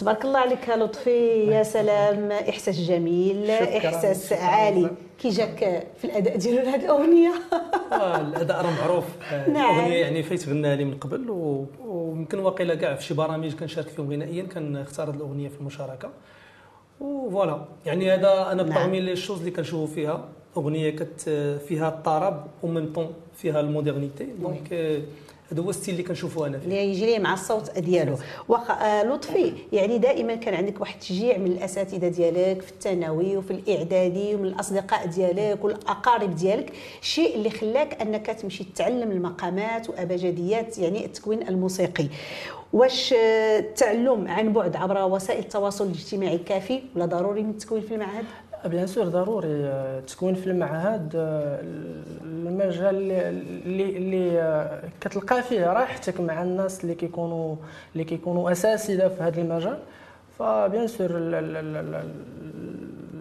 تبارك 0.06 0.24
الله 0.24 0.38
عليك 0.38 0.68
يا 0.68 0.76
لطفي 0.76 1.46
يا 1.50 1.62
سلام. 1.62 2.32
إحساس 2.32 2.80
جميل 2.80 3.50
إحساس 3.50 4.32
عالي. 4.32 4.90
كي 5.18 5.28
جاك 5.28 5.86
في 5.98 6.04
الأداء 6.04 6.36
ديال 6.36 6.68
هذه 6.68 6.84
الأغنية. 6.84 7.32
آه، 7.92 8.20
الأداء 8.20 8.64
راه 8.64 8.70
معروف. 8.70 9.04
آه، 9.32 9.50
نعم. 9.50 9.74
الأغنية 9.78 9.96
يعني 9.96 10.22
فايت 10.22 10.48
غناها 10.48 10.76
لي 10.76 10.84
من 10.84 10.98
قبل 10.98 11.30
ويمكن 11.84 12.38
واقيلا 12.38 12.74
كاع 12.74 12.94
في 12.94 13.02
شي 13.04 13.14
برامج 13.14 13.54
كنشارك 13.54 13.88
فيهم 13.88 14.12
غنائيا 14.12 14.42
كنختار 14.42 15.10
هذه 15.10 15.14
الأغنية 15.14 15.48
في 15.48 15.60
المشاركة. 15.60 16.08
و 17.00 17.11
voilà 17.11 17.64
يعني 17.86 18.10
هذا 18.14 18.52
أنا 18.52 18.62
نعم. 18.62 18.74
parmi 18.74 19.00
les 19.00 19.16
choses 19.16 19.38
اللي 19.38 19.50
كنشوفوا 19.50 19.94
فيها. 19.94 20.24
أغنية 20.56 20.90
كت 20.90 21.20
فيها 21.68 21.88
الطرب 21.88 22.46
و 22.62 22.68
même 22.68 22.92
temps 22.92 23.12
فيها 23.34 23.60
la 23.60 23.71
modernité. 23.71 24.24
donc 24.24 24.72
آه، 24.72 25.00
هذا 25.52 25.62
هو 25.62 25.70
ال 25.70 25.74
style 25.74 25.94
اللي 25.94 26.02
كنشوفوا 26.06 26.46
أنا 26.46 26.58
فيه. 26.58 26.64
اللي 26.66 27.06
ليه 27.06 27.18
مع 27.18 27.34
الصوت 27.34 27.78
ديالو. 27.78 28.16
واخا 28.48 28.74
آه 28.74 29.02
لطفي 29.04 29.52
يعني 29.72 29.98
دائما 29.98 30.34
كان 30.34 30.54
عندك 30.54 30.80
واحد 30.80 30.94
التشجيع 30.94 31.36
من 31.38 31.46
الأساتذة 31.46 32.08
ديالك 32.08 32.62
في 32.62 32.70
الثانوي 32.70 33.36
وفي 33.36 33.50
الإعدادي 33.50 34.34
ومن 34.34 34.44
الأصدقاء 34.44 35.06
ديالك 35.06 35.64
والأقارب 35.64 36.34
ديالك 36.36 36.72
الشيء 37.02 37.34
اللي 37.34 37.50
خلاك 37.50 38.02
أنك 38.02 38.26
تمشي 38.26 38.64
تتعلم 38.64 39.10
المقامات 39.10 39.90
وأبجديات 39.90 40.78
يعني 40.78 41.04
التكوين 41.04 41.48
الموسيقي. 41.48 42.06
واش 42.72 43.12
آه، 43.12 43.58
التعلم 43.58 44.28
عن 44.28 44.52
بعد 44.52 44.76
عبر 44.76 45.04
وسائل 45.04 45.38
التواصل 45.38 45.86
الاجتماعي 45.86 46.38
كافي؟ 46.38 46.80
ولا 46.96 47.06
ضروري 47.06 47.42
من 47.42 47.50
التكوين 47.50 47.82
في 47.82 47.94
المعهد 47.94 48.24
bien 48.64 48.86
sûr 48.86 49.04
ضروري 49.08 49.64
آه، 49.64 50.00
تكون 50.00 50.34
في 50.34 50.46
المعهد 50.46 51.12
آه، 51.16 51.60
المجال 52.24 53.12
اللي 53.12 53.96
اللي, 53.96 54.40
آه، 54.40 54.82
كتلقى 55.00 55.42
فيه 55.42 55.66
راحتك 55.72 56.20
مع 56.20 56.42
الناس 56.42 56.84
اللي 56.84 56.94
كيكونوا 56.94 57.56
اللي 57.92 58.04
كيكونوا 58.04 58.52
اساتذه 58.52 59.08
في 59.08 59.22
هذا 59.22 59.40
المجال. 59.40 59.78
ف 60.38 60.48
bien 60.48 60.86
sûr 60.86 61.10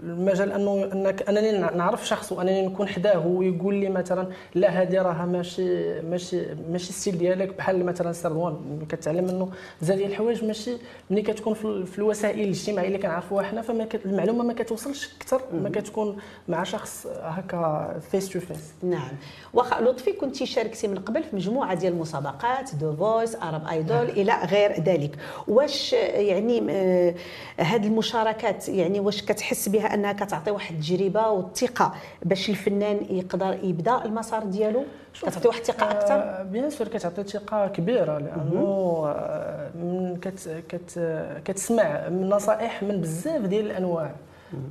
المجال 0.05 0.51
أنه 0.51 0.89
أنك 0.93 1.29
أنني 1.29 1.51
نعرف 1.57 2.07
شخص 2.07 2.31
وأنني 2.31 2.67
نكون 2.67 2.87
حداه 2.87 3.27
ويقول 3.27 3.75
لي 3.75 3.89
مثلا 3.89 4.27
لا 4.55 4.69
هذه 4.69 5.01
راها 5.01 5.25
ماشي 5.25 6.01
ماشي 6.01 6.41
ماشي 6.71 6.89
ال 6.89 6.94
style 6.94 7.17
ديالك 7.17 7.57
بحال 7.57 7.85
مثلا 7.85 8.11
سي 8.11 8.36
رضوان 8.36 8.85
كتعلم 8.89 9.23
منه 9.23 9.49
بزاف 9.81 9.97
ديال 9.97 10.09
الحوايج 10.09 10.45
ماشي 10.45 10.71
ملي 11.09 11.21
كتكون 11.21 11.53
في 11.53 11.85
في 11.85 11.99
الوسائل 11.99 12.41
الاجتماعية 12.41 12.87
اللي 12.87 12.99
كنعرفوها 12.99 13.43
حنا 13.43 13.61
فما 13.61 13.87
المعلومة 14.05 14.43
ما 14.43 14.53
كتوصلش 14.53 15.09
أكثر 15.17 15.41
ما 15.53 15.69
كتكون 15.69 16.17
مع 16.47 16.63
شخص 16.63 17.07
هكا 17.21 17.99
face 18.11 18.29
to 18.29 18.39
face 18.39 18.73
نعم. 18.83 19.11
واخا 19.53 19.81
لطفي 19.81 20.11
كنت 20.11 20.43
شاركتي 20.43 20.87
من 20.87 20.99
قبل 20.99 21.23
في 21.23 21.35
مجموعة 21.35 21.73
ديال 21.73 21.93
المسابقات 21.93 22.75
The 22.75 22.95
Voice 22.95 23.35
Arab 23.35 23.67
Idol 23.67 24.09
إلى 24.09 24.33
غير 24.45 24.71
ذلك. 24.81 25.11
واش 25.47 25.93
آه، 25.93 25.97
يعني 25.97 26.71
آه، 26.71 27.15
هاد 27.59 27.85
المشاركات 27.85 28.69
يعني 28.69 28.99
واش 28.99 29.21
كتحس 29.21 29.69
بها 29.69 29.94
أنها 29.95 30.13
كتعطي 30.13 30.51
واحد 30.51 30.75
التجربة 30.75 31.29
والثقة 31.29 31.93
باش 32.23 32.49
الفنان 32.49 32.97
يقدر 33.09 33.57
يبدأ 33.63 34.05
المسار 34.05 34.43
ديالو؟ 34.43 34.83
كتعطي 35.21 35.47
واحد 35.47 35.59
الثقة 35.59 35.91
أكثر؟ 35.91 36.13
آه، 36.13 36.43
bien 36.43 36.69
sûr 36.69 36.87
كتعطي 36.87 37.23
ثقة 37.23 37.67
كبيرة 37.67 38.17
لأنه 38.17 39.03
آه، 39.07 39.69
من 39.75 40.17
كت 40.21 40.63
كت 40.69 40.99
كتسمع 41.45 42.09
من 42.09 42.29
نصائح 42.29 42.83
من 42.83 43.01
بزاف 43.01 43.41
ديال 43.41 43.65
الأنواع 43.65 44.11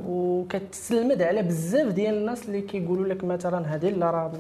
وكتسلمد 0.06 1.22
على 1.22 1.42
بزاف 1.42 1.92
ديال 1.92 2.14
الناس 2.14 2.48
اللي 2.48 2.60
كيقولوا 2.60 3.06
لك 3.06 3.24
مثلا 3.24 3.74
هذه 3.74 3.90
لا 3.90 4.10
راه 4.10 4.32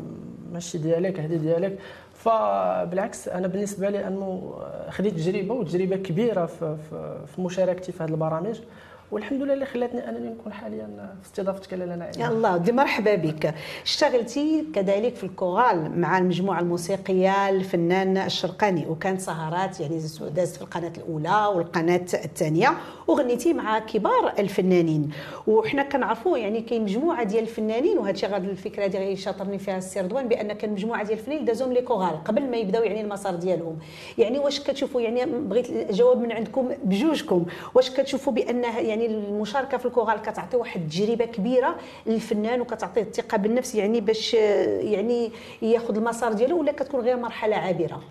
ماشي 0.52 0.78
ديالك 0.78 1.20
هذه 1.20 1.36
ديالك. 1.36 1.78
فبالعكس 2.14 3.28
أنا 3.28 3.46
بالنسبة 3.46 3.90
لي 3.90 4.06
أنه 4.06 4.54
خديت 4.90 5.14
تجربة 5.14 5.54
وتجربة 5.54 5.96
كبيرة 5.96 6.46
في, 6.46 6.76
في 7.26 7.40
مشاركتي 7.40 7.92
في 7.92 8.02
هذه 8.02 8.10
البرامج. 8.10 8.60
والحمد 9.10 9.42
لله 9.42 9.54
اللي 9.54 9.66
خلاتني 9.66 10.08
أنني 10.08 10.28
نكون 10.28 10.52
حاليا 10.52 11.16
في 11.22 11.26
استضافتك 11.28 11.74
نعيم 11.74 12.02
يا 12.18 12.28
الله 12.28 12.56
دي 12.56 12.72
مرحبا 12.72 13.14
بك. 13.14 13.54
اشتغلتي 13.84 14.64
كذلك 14.74 15.14
في 15.16 15.24
الكورال 15.24 16.00
مع 16.00 16.18
المجموعة 16.18 16.60
الموسيقية 16.60 17.48
الفنان 17.48 18.16
الشرقاني 18.16 18.86
وكانت 18.86 19.20
سهرات 19.20 19.80
يعني 19.80 19.96
دازت 20.34 20.56
في 20.56 20.62
القناة 20.62 20.92
الأولى 20.98 21.52
والقناة 21.56 22.00
الثانية 22.14 22.74
وغنيتي 23.08 23.52
مع 23.52 23.78
كبار 23.78 24.32
الفنانين. 24.38 25.10
وحنا 25.46 25.82
كنعرفوا 25.82 26.38
يعني 26.38 26.60
كاين 26.60 26.82
مجموعة 26.82 27.24
ديال 27.24 27.42
الفنانين 27.42 27.98
وهذا 27.98 28.10
الشيء 28.10 28.28
غاد 28.30 28.44
الفكرة 28.44 28.86
ديالي 28.86 29.12
يشاطرني 29.12 29.58
فيها 29.58 29.78
السي 29.78 30.00
رضوان 30.00 30.28
بأن 30.28 30.52
كان 30.52 30.70
مجموعة 30.72 31.04
ديال 31.04 31.18
الفنانين 31.18 31.44
دازهم 31.44 31.72
les 31.72 31.82
chorales 31.82 32.24
قبل 32.24 32.50
ما 32.50 32.56
يبداو 32.56 32.82
يعني 32.82 33.00
المسار 33.00 33.34
ديالهم. 33.34 33.78
يعني 34.18 34.38
واش 34.38 34.60
كتشوفوا 34.60 35.00
يعني 35.00 35.24
بغيت 35.24 35.92
جواب 35.92 36.20
من 36.20 36.32
عندكم 36.32 36.68
بجوجكم. 36.84 37.44
واش 37.74 37.90
كتشوفوا 37.90 38.32
بانها 38.32 38.80
يعني 38.80 38.93
المشاركة 39.02 39.78
في 39.78 39.86
الكورال 39.86 40.22
كتعطي 40.22 40.56
واحد 40.56 40.80
التجربة 40.80 41.24
كبيرة 41.24 41.76
للفنان 42.06 42.60
وكتعطيه 42.60 43.02
الثقة 43.02 43.38
بالنفس 43.38 43.74
يعني 43.74 44.00
باش 44.00 44.34
يعني 44.34 45.30
ياخذ 45.62 45.96
المسار 45.96 46.32
ديالو 46.32 46.60
ولا 46.60 46.72
كتكون 46.72 47.00
غير 47.00 47.16
مرحلة 47.16 47.56
عابرة. 47.56 48.02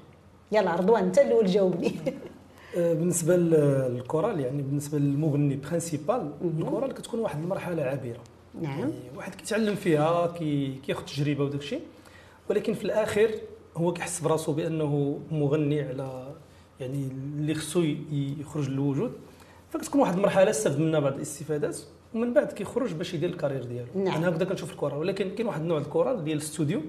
يلا 0.52 0.76
رضوان 0.76 1.04
انت 1.04 1.20
الأول 1.20 1.46
جاوبني. 1.46 1.96
آه، 2.78 2.94
بالنسبة 2.94 3.36
للكورال 3.36 4.40
يعني 4.40 4.62
بالنسبة 4.62 4.98
للمغني 4.98 5.56
principal 5.56 6.32
الكورال 6.60 6.94
كتكون 6.94 7.20
واحد 7.20 7.40
المرحلة 7.40 7.84
عابرة. 7.84 8.20
نعم. 8.62 8.80
يعني 8.80 8.94
واحد 9.16 9.36
كيتعلم 9.36 9.76
فيها 9.76 10.28
كي 10.28 10.76
كياخذ 10.86 11.06
تجربة 11.06 11.44
وداك 11.44 11.62
الشيء. 11.62 11.82
ولكن 12.50 12.74
في 12.74 12.86
الآخر 12.86 13.32
هو 13.78 13.94
كيحس 13.94 14.20
براسو 14.20 14.54
بأنه 14.54 15.20
مغني 15.32 15.82
على 15.82 16.34
يعني 16.80 17.08
اللي 17.38 17.54
خصو 17.54 17.84
يخرج 18.12 18.70
للوجود. 18.70 19.12
فكتكون 19.74 20.02
واحد 20.02 20.14
المرحلة 20.14 20.50
استفد 20.50 20.80
منها 20.80 21.00
بعض 21.00 21.14
الاستفادات 21.14 21.78
ومن 22.14 22.34
بعد 22.34 22.52
كيخرج 22.52 22.94
باش 22.94 23.14
يدير 23.14 23.30
ال 23.30 23.33
carrière 23.33 23.64
ديالو. 23.64 23.88
نعم. 23.96 24.18
أنا 24.18 24.30
هكذا 24.30 24.46
كنشوف 24.46 24.72
الكورال 24.72 24.98
ولكن 24.98 25.30
كاين 25.30 25.48
واحد 25.48 25.62
النوع 25.62 25.78
الكورال 25.78 26.24
ديال 26.24 26.38
الاستوديو. 26.38 26.82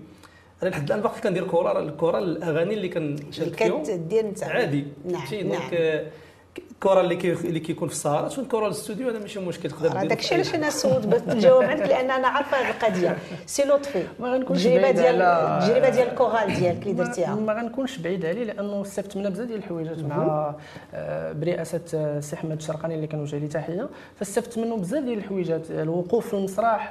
أنا 0.62 0.70
لحد 0.70 0.84
الآن 0.90 1.00
باقي 1.00 1.20
كندير 1.20 1.46
كورال 1.46 1.88
الكورال 1.88 2.22
الأغاني 2.22 2.74
اللي 2.74 2.88
كنشارك 2.88 3.56
فيهم. 3.56 3.82
كدير 3.82 4.20
انت 4.20 4.42
عادي. 4.42 4.84
نعم 5.04 5.22
نعم 5.32 5.42
donc 5.42 6.10
ال 6.58 6.64
chœur 6.64 7.00
اللي 7.00 7.16
كي 7.16 7.32
اللي 7.32 7.60
كيكون 7.60 7.88
في 7.88 7.94
السهرات 7.94 8.30
شنو 8.32 8.44
ال 8.44 8.47
chœur 8.47 8.66
الاستوديو؟ 8.66 9.08
هذا 9.08 9.18
ماشي 9.18 9.40
مشكل 9.40 9.70
تقدر 9.70 9.88
دير 9.88 10.06
داك 10.08 10.18
الشيء 10.18 10.34
علاش 10.34 10.54
أنا 10.54 10.70
سولت 10.70 11.28
الجواب 11.28 11.62
عندك 11.62 11.86
لأن 11.86 12.10
أنا 12.10 12.28
عارفة 12.28 12.56
هذه 12.56 12.70
القضية. 12.70 13.16
سي 13.46 13.62
لطفي 13.64 14.02
ما 14.20 14.28
غنكونش 14.34 14.66
التجربه 14.66 14.82
بعيد 14.82 14.96
ديال 14.96 15.18
على- 15.22 15.62
التجربه 15.62 15.88
ديال 15.88 16.08
الكورال 16.08 16.54
ديالك 16.54 16.82
اللي 16.82 16.92
درتيها. 16.92 17.34
ما 17.34 17.52
غنكونش 17.52 17.98
بعيد 17.98 18.26
عليه 18.26 18.44
لأنه 18.44 18.82
استفدت 18.82 19.16
منها 19.16 19.30
بزاف 19.30 19.46
ديال 19.46 19.58
الحويجات 19.58 19.98
مع 19.98 20.54
آه، 20.94 21.32
برئاسه 21.32 21.80
آه، 21.94 22.18
السي 22.18 22.36
أحمد 22.36 22.52
الشرقاني 22.56 22.94
اللي 22.94 23.06
كنوجه 23.06 23.36
ليه 23.38 23.48
تحية. 23.48 23.88
فاستفدت 24.16 24.58
منه 24.58 24.76
بزاف 24.76 25.04
ديال 25.04 25.18
الحويجات 25.18 25.70
الوقوف 25.70 26.26
في 26.28 26.34
المسرح 26.34 26.88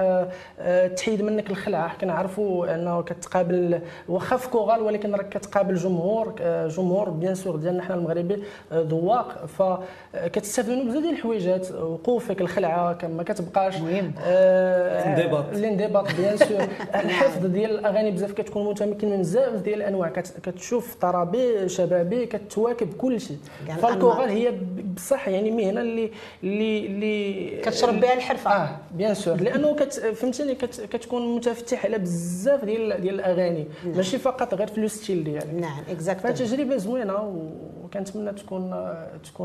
آه، 0.59 0.87
تحيد 0.87 1.21
منك 1.21 1.49
الخلعة. 1.49 1.97
كنعرفوا 1.97 2.75
أنه 2.75 3.01
كتقابل 3.01 3.79
واخا 4.07 4.37
في 4.37 4.49
chorale 4.49 4.81
ولكن 4.81 5.15
راك 5.15 5.29
كتقابل 5.29 5.75
جمهور 5.75 6.33
جمهور 6.67 7.09
bien 7.09 7.35
sûr 7.35 7.55
ديالنا 7.55 7.83
حنا 7.83 7.95
المغربي 7.95 8.43
ذواق. 8.73 9.45
فكتستافد 9.57 10.69
منه 10.69 10.83
بزاف 10.83 11.01
ديال 11.01 11.13
الحويجات. 11.13 11.71
وقوفك 11.71 12.41
الخلعة 12.41 12.97
ما 13.17 13.23
كتبقاش 13.23 13.77
مهم. 13.77 14.13
الانضباط. 14.25 15.45
الانضباط 15.53 16.15
bien 16.15 16.37
sûr. 16.37 16.67
الحفظ 17.05 17.45
ديال 17.45 17.71
الأغاني 17.79 18.11
بزاف 18.11 18.31
كتكون 18.31 18.69
متمكن 18.69 19.09
من 19.09 19.17
بزاف 19.17 19.53
ديال 19.61 19.77
الأنواع. 19.81 20.09
كت- 20.09 20.39
كتشوف 20.43 20.95
طربي 20.95 21.69
شبابي 21.69 22.25
كتواكب 22.25 22.93
كل 22.93 23.21
شيء. 23.21 23.37
كاع 23.67 23.75
فال 23.75 23.86
chorale. 23.86 24.29
هي 24.29 24.51
بصح 24.95 25.27
يعني 25.27 25.51
مهنة 25.51 25.81
اللي 25.81 26.11
اللي 26.43 26.85
اللي 26.85 27.49
كتشرب 27.61 27.99
بها 27.99 28.13
الحرفة. 28.13 28.51
آه 28.51 28.69
bien 28.91 29.13
sûr. 29.13 29.35
لأنه 29.41 29.75
كت 29.75 29.93
فهمتني 29.93 30.55
كت 30.55 30.81
كتكون 30.91 31.35
متفتح 31.35 31.85
على 31.85 31.97
بزاف 31.97 32.65
ديال 32.65 33.01
ديال 33.01 33.15
الأغاني. 33.15 33.67
ماشي 33.85 34.17
فقط 34.17 34.53
غير 34.53 34.67
في 34.67 34.81
le 34.81 34.87
style 34.87 35.23
ديالك. 35.23 35.53
نعم 35.53 35.83
exactement 35.89 36.35
فتجربة 36.35 36.77
زوينة 36.77 37.43
وكنتمنى 37.83 38.31
تكون 38.31 38.93
تكون 39.23 39.42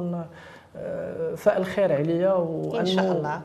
آه، 0.76 1.34
فأل 1.34 1.58
خير 1.58 1.92
عليا 1.92 2.32
وأنه 2.32 2.80
إن 2.80 2.86
شاء 2.86 3.12
الله. 3.12 3.42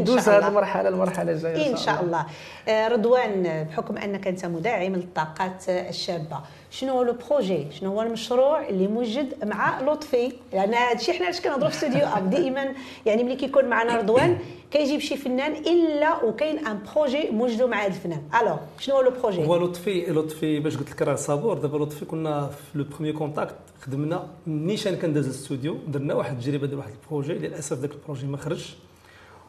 ندوز 0.00 0.28
هذه. 0.28 0.48
المرحلة 0.48 0.88
المرحلة 0.88 1.32
الجاية 1.32 1.70
إن 1.72 1.76
شاء 1.76 2.00
الله 2.02 2.26
آه، 2.68 2.88
رضوان 2.88 3.64
بحكم 3.70 3.98
أنك 3.98 4.26
أنت 4.26 4.46
مدعم 4.46 4.94
للطاقات 4.94 5.68
الشابة 5.68 6.40
شنو 6.70 6.92
هو 6.92 7.02
le 7.02 7.14
projet؟ 7.30 7.66
شنو 7.70 7.92
هو 7.92 8.02
المشروع 8.02 8.68
اللي 8.68 8.86
موجد 8.86 9.44
مع 9.44 9.80
لطفي؟ 9.80 10.32
لأن 10.52 10.74
هذا 10.74 10.94
الشيء 10.94 11.14
حنا 11.14 11.26
علاش 11.26 11.40
كنهضروا 11.40 11.68
في 11.68 11.76
استوديو 11.76 12.06
أب؟ 12.06 12.30
دائما 12.30 12.74
يعني 13.06 13.24
ملي 13.24 13.36
كيكون 13.36 13.64
معنا 13.64 13.96
رضوان 13.96 14.38
كيجيب 14.70 15.00
شي 15.00 15.16
فنان 15.16 15.52
إلا 15.52 16.24
وكاين 16.24 16.66
un 16.66 16.78
projet 16.94 17.30
موجدو 17.30 17.66
مع 17.66 17.80
هذا 17.80 17.86
الفنان. 17.86 18.22
alors 18.40 18.56
شنو 18.78 18.96
هو 18.96 19.02
le 19.02 19.10
projet؟ 19.10 19.46
هو 19.46 19.56
لطفي 19.56 20.06
لطفي 20.06 20.60
باش 20.60 20.76
قلت 20.76 20.90
لك 20.90 21.02
راه 21.02 21.14
صابور 21.14 21.58
دابا 21.58 21.76
لطفي 21.84 22.04
كنا 22.04 22.46
في 22.46 22.78
le 22.78 22.84
premier 22.84 23.14
contact 23.14 23.54
خدمنا 23.80 24.26
نيشان 24.46 24.96
كان 24.96 25.12
داز 25.12 25.24
الاستوديو 25.24 25.76
درنا 25.88 26.14
واحد 26.14 26.36
التجربة 26.36 26.66
ديال 26.66 26.78
واحد 26.78 26.90
ال 27.02 27.06
projet. 27.06 27.32
للأسف 27.32 27.78
ذاك 27.78 27.92
ال 27.92 27.97
projet 27.97 28.26
ما 28.26 28.36
خرجش 28.36 28.76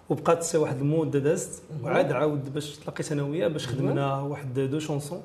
وبقات 0.10 0.56
واحد 0.56 0.80
المده 0.80 1.20
دازت. 1.20 1.62
وعاد 1.84 2.12
عاود 2.12 2.54
باش 2.54 2.78
تلاقيت 2.78 3.12
أنا 3.12 3.24
وياه 3.24 3.48
باش 3.48 3.68
خدمنا 3.68 4.22
واحد 4.22 4.60
deux 4.60 4.80
chansons 4.80 5.22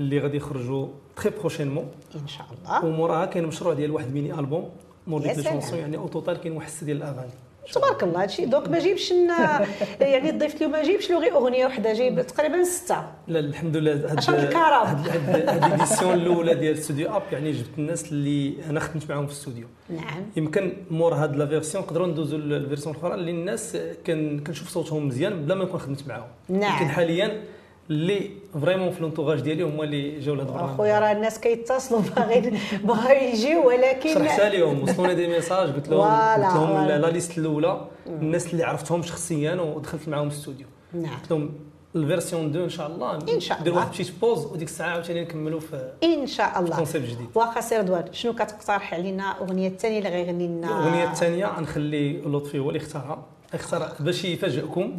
اللي 0.00 0.18
غادي 0.18 0.36
يخرجوا 0.36 0.88
très 1.16 1.30
prochainement 1.30 1.88
إن 2.14 2.28
شاء 2.28 2.46
الله. 2.52 2.84
وموراها 2.84 3.26
كاين 3.26 3.46
مشروع 3.46 3.74
ديال 3.74 3.90
واحد 3.90 4.14
mini 4.14 4.34
album. 4.38 4.70
مور 5.06 5.22
ديك. 5.22 5.40
chansons 5.40 5.78
يعني 5.78 5.96
au 5.96 6.08
total 6.08 6.36
كاين 6.36 6.56
واحد 6.56 6.68
ست 6.68 6.84
ديال 6.84 6.96
الأغاني. 6.96 7.30
تبارك 7.72 8.02
الله 8.02 8.22
هادشي 8.22 8.44
donc 8.44 8.68
ما 8.68 8.78
جيبش 8.78 9.10
يعني 10.00 10.30
الضيف 10.30 10.56
اليوم 10.56 10.72
ما 10.72 10.82
جيبش 10.82 11.10
له 11.10 11.18
غير 11.18 11.34
أغنية 11.34 11.66
وحده 11.66 11.92
جايب 11.92 12.26
تقريبا 12.26 12.64
ستة. 12.64 13.04
لا 13.28 13.38
الحمد 13.38 13.76
لله 13.76 13.92
هاد 13.92 14.18
عشان 14.18 14.34
الكرم. 14.34 14.60
هاد 14.60 15.64
l'édition 15.70 16.14
الأولى 16.14 16.54
ديال 16.54 16.78
ستوديو 16.78 17.16
اب 17.16 17.22
يعني 17.32 17.52
جبت 17.52 17.78
الناس 17.78 18.12
اللي 18.12 18.54
أنا 18.70 18.80
خدمت 18.80 19.10
معاهم 19.10 19.26
في 19.26 19.32
الاستوديو 19.32 19.66
نعم. 19.90 20.22
يمكن 20.36 20.72
مور 20.90 21.14
هاد 21.14 21.36
la 21.36 21.46
version 21.46 21.84
نقدروا 21.84 22.06
ندوزوا 22.06 22.38
لل 22.38 22.50
version 22.50 22.94
الأخرى 22.94 23.14
اللي 23.14 23.30
الناس 23.30 23.76
كنشوف 24.06 24.68
صوتهم 24.68 25.06
مزيان 25.06 25.44
بلا 25.44 25.54
ما 25.54 25.64
نكون 25.64 25.80
خدمت 25.80 26.08
معاهم. 26.08 26.28
نعم. 26.48 26.76
لكن 26.76 26.88
حاليا 26.88 27.44
اللي 27.90 28.30
vraiment 28.62 28.90
في 28.90 29.00
l'entourage 29.00 29.40
ديالي 29.40 29.62
هما 29.62 29.84
اللي 29.84 30.20
جاوا 30.20 30.36
لهاد 30.36 30.46
البرنامج. 30.46 30.72
أخويا 30.72 30.98
راه 30.98 31.12
الناس 31.12 31.40
كيتصلوا 31.40 32.00
باغيين 32.00 32.58
باغي 32.84 33.32
يجيو 33.32 33.68
ولكن 33.68 34.14
شرحتها 34.14 34.48
لهم 34.48 34.82
وصلوني 34.82 35.14
des 35.14 35.26
messages 35.26 35.70
قلت 35.70 35.88
لهم 35.88 36.00
قلت 36.00 36.54
لهم. 36.54 36.86
la 36.86 37.10
liste 37.10 37.38
الأولى. 37.38 37.86
الناس 38.06 38.52
اللي 38.52 38.64
عرفتهم 38.64 39.02
شخصيا 39.02 39.54
ودخلت 39.54 40.08
معاهم 40.08 40.26
الاستوديو 40.26 40.66
نعم. 40.92 41.14
قلت 41.14 41.30
لهم 41.30 41.50
ال 41.96 42.02
version 42.02 42.46
2 42.46 42.64
إن 42.64 42.70
شاء 42.70 42.86
الله 42.86 43.18
إن 43.34 43.40
شاء 43.40 43.60
ندير 43.60 43.72
الله. 43.72 43.84
واحد 43.84 43.92
petite 43.92 44.12
pause 44.20 44.46
وديك 44.46 44.68
الساعة 44.68 44.88
عاوتاني 44.88 45.20
نكملوا 45.20 45.60
في 45.60 45.92
إن 46.04 46.26
شاء 46.26 46.60
الله. 46.60 46.76
concept 46.76 47.06
جديد. 47.06 47.28
واخا 47.34 47.60
سي 47.60 47.76
رضوان 47.76 48.04
شنو 48.12 48.32
كتقترح 48.32 48.94
علينا؟ 48.94 49.40
أغنية 49.40 49.68
الثانية 49.68 49.98
اللي 49.98 50.08
غيغني 50.10 50.48
لنا 50.48 50.66
الأغنية 50.66 51.10
الثانية 51.10 51.46
غنخلي 51.46 52.20
لطفي 52.20 52.58
هو 52.58 52.68
اللي 52.68 52.78
اختارها. 52.80 53.22
اختار 53.54 53.92
باش 54.00 54.24
يفاجئكم. 54.24 54.98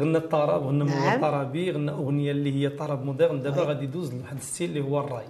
غنى 0.00 0.18
الطرب 0.18 0.66
غنى 0.66 0.84
نعم. 0.84 1.20
طربي 1.20 1.70
غنى 1.70 1.90
أغنية 1.90 2.30
اللي 2.30 2.54
هي 2.54 2.68
طرب 2.68 3.04
moderne. 3.04 3.42
دابا 3.42 3.60
oui. 3.60 3.66
غادي 3.66 3.84
يدوز 3.84 4.14
لواحد 4.14 4.36
ال 4.36 4.41
style 4.41 4.68
اللي 4.70 4.80
هو 4.80 5.00
الراي. 5.00 5.24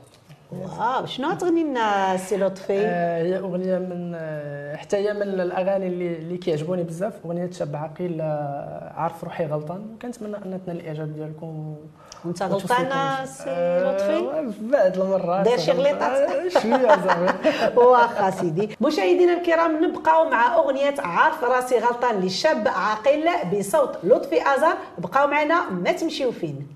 واو 0.53 1.07
شنو 1.07 1.29
غتغني 1.31 1.65
لنا 1.65 2.17
سي 2.17 2.37
لطفي؟ 2.37 2.73
آه، 2.87 3.23
هي 3.23 3.39
أغنية 3.39 3.79
من 3.79 4.13
آه، 4.15 4.77
حتى 4.77 4.97
هي 4.97 5.13
من 5.15 5.23
الأغاني 5.23 5.87
اللي 5.87 6.17
اللي 6.17 6.37
كيعجبوني 6.37 6.83
بزاف. 6.83 7.27
أغنية 7.27 7.51
شاب 7.51 7.77
عقيل 7.77 8.21
آه، 8.21 8.93
عارف 8.97 9.25
روحي 9.25 9.47
غلطان. 9.47 9.81
وكنتمنى 9.95 10.37
أن 10.37 10.61
تنال 10.67 10.81
الإعجاب 10.81 11.15
ديالكم. 11.15 11.77
وانت 12.25 12.43
غلطانه 12.43 13.25
سي 13.25 13.45
آه، 13.47 13.93
لطفي؟ 13.93 14.53
في 14.53 14.71
بعض 14.71 14.99
المرات. 14.99 15.45
داير 15.45 15.59
شي 15.59 15.71
غليطات؟ 15.73 16.03
آه، 16.31 16.49
شوية 16.49 17.01
زعما 17.07 17.35
واخا 17.87 18.31
سيدي. 18.31 18.77
مشاهدينا 18.81 19.33
الكرام 19.33 19.85
نبقاو 19.85 20.29
مع 20.29 20.55
أغنية 20.57 20.95
عارف 20.99 21.45
راسي 21.45 21.79
غلطان 21.79 22.21
للشاب 22.21 22.69
عاقل 22.69 23.29
بصوت 23.59 23.99
لطفي 24.05 24.55
ازار 24.55 24.77
بقاو 24.99 25.27
معنا 25.27 25.71
ما 25.71 25.93
تمشيو 25.93 26.33
فين. 26.33 26.67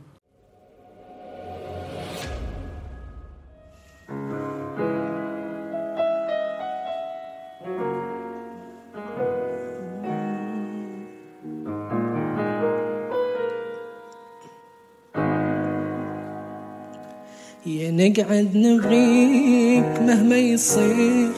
نقعد 18.01 18.49
نبغيك 18.57 19.93
مهما 20.07 20.37
يصير. 20.37 21.31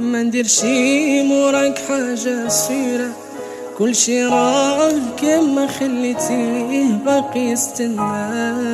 ما 0.00 0.22
ندير 0.22 0.46
شي 0.46 1.22
موراك 1.22 1.78
حاجة 1.88 2.48
صغيرة. 2.48 3.10
كل 3.78 3.94
شي 3.94 4.24
راه 4.24 4.92
كما 5.20 5.66
خليتيه 5.66 6.86
باقي 7.06 7.40
يستناكي. 7.40 8.64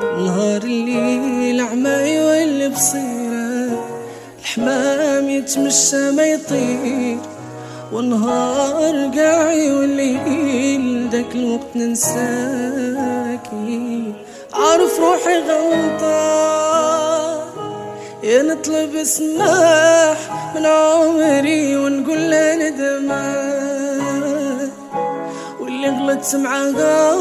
نهار 0.00 0.62
الليل 0.62 1.60
عما 1.60 2.06
يولي 2.06 2.68
بصيرة 2.68 3.86
الحمام 4.40 5.28
يتمشى 5.28 6.10
ما 6.10 6.22
يطير. 6.22 7.18
والنهار 7.92 9.10
قاع 9.16 9.52
يولي 9.52 10.16
داك 11.12 11.34
الوقت 11.34 11.76
ننساكي 11.76 12.77
عارف 14.78 15.00
روحي 15.00 15.38
غلطان 15.38 17.38
يا 18.22 18.42
نطلب 18.42 19.02
سماح 19.04 20.18
من 20.54 20.66
عمري 20.66 21.76
ونقول 21.76 22.30
له 22.30 22.54
ندمان 22.54 23.98
واللي 25.60 25.88
غلطت 25.88 26.36
معاها 26.36 27.12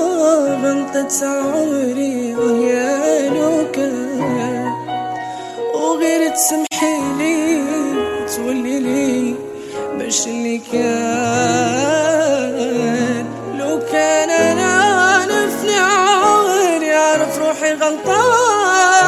غلطت 0.63 1.23
عمري 1.23 2.35
ويا 2.35 3.29
لو 3.29 3.71
كان 3.71 4.71
وغير 5.75 6.29
تسمحي 6.29 6.97
لي 7.17 7.61
تولي 8.35 8.79
لي 8.79 9.35
باش 9.97 10.27
اللي 10.27 10.57
كان. 10.71 10.87
لو 13.59 13.79
كان 13.91 14.29
أنا 14.29 14.56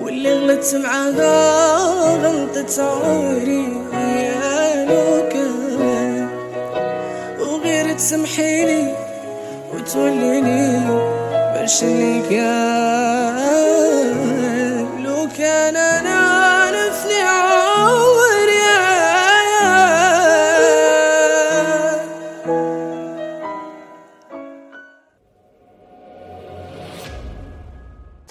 واللي 0.00 0.32
غلطت 0.32 0.74
معاها 0.74 1.76
غلطت 2.16 2.80
عمري 2.80 3.66
يا 3.94 4.84
لو 4.88 5.28
كان 5.28 6.28
وغير 7.40 7.92
تسمحي 7.92 8.64
لي 8.64 8.94
وتولي 9.74 10.40
لي 10.40 10.80
باش 11.54 11.82
اللي 11.82 12.22
كان 12.30 13.38
لو 15.04 15.28
كان 15.38 15.76
أنا 15.76 16.57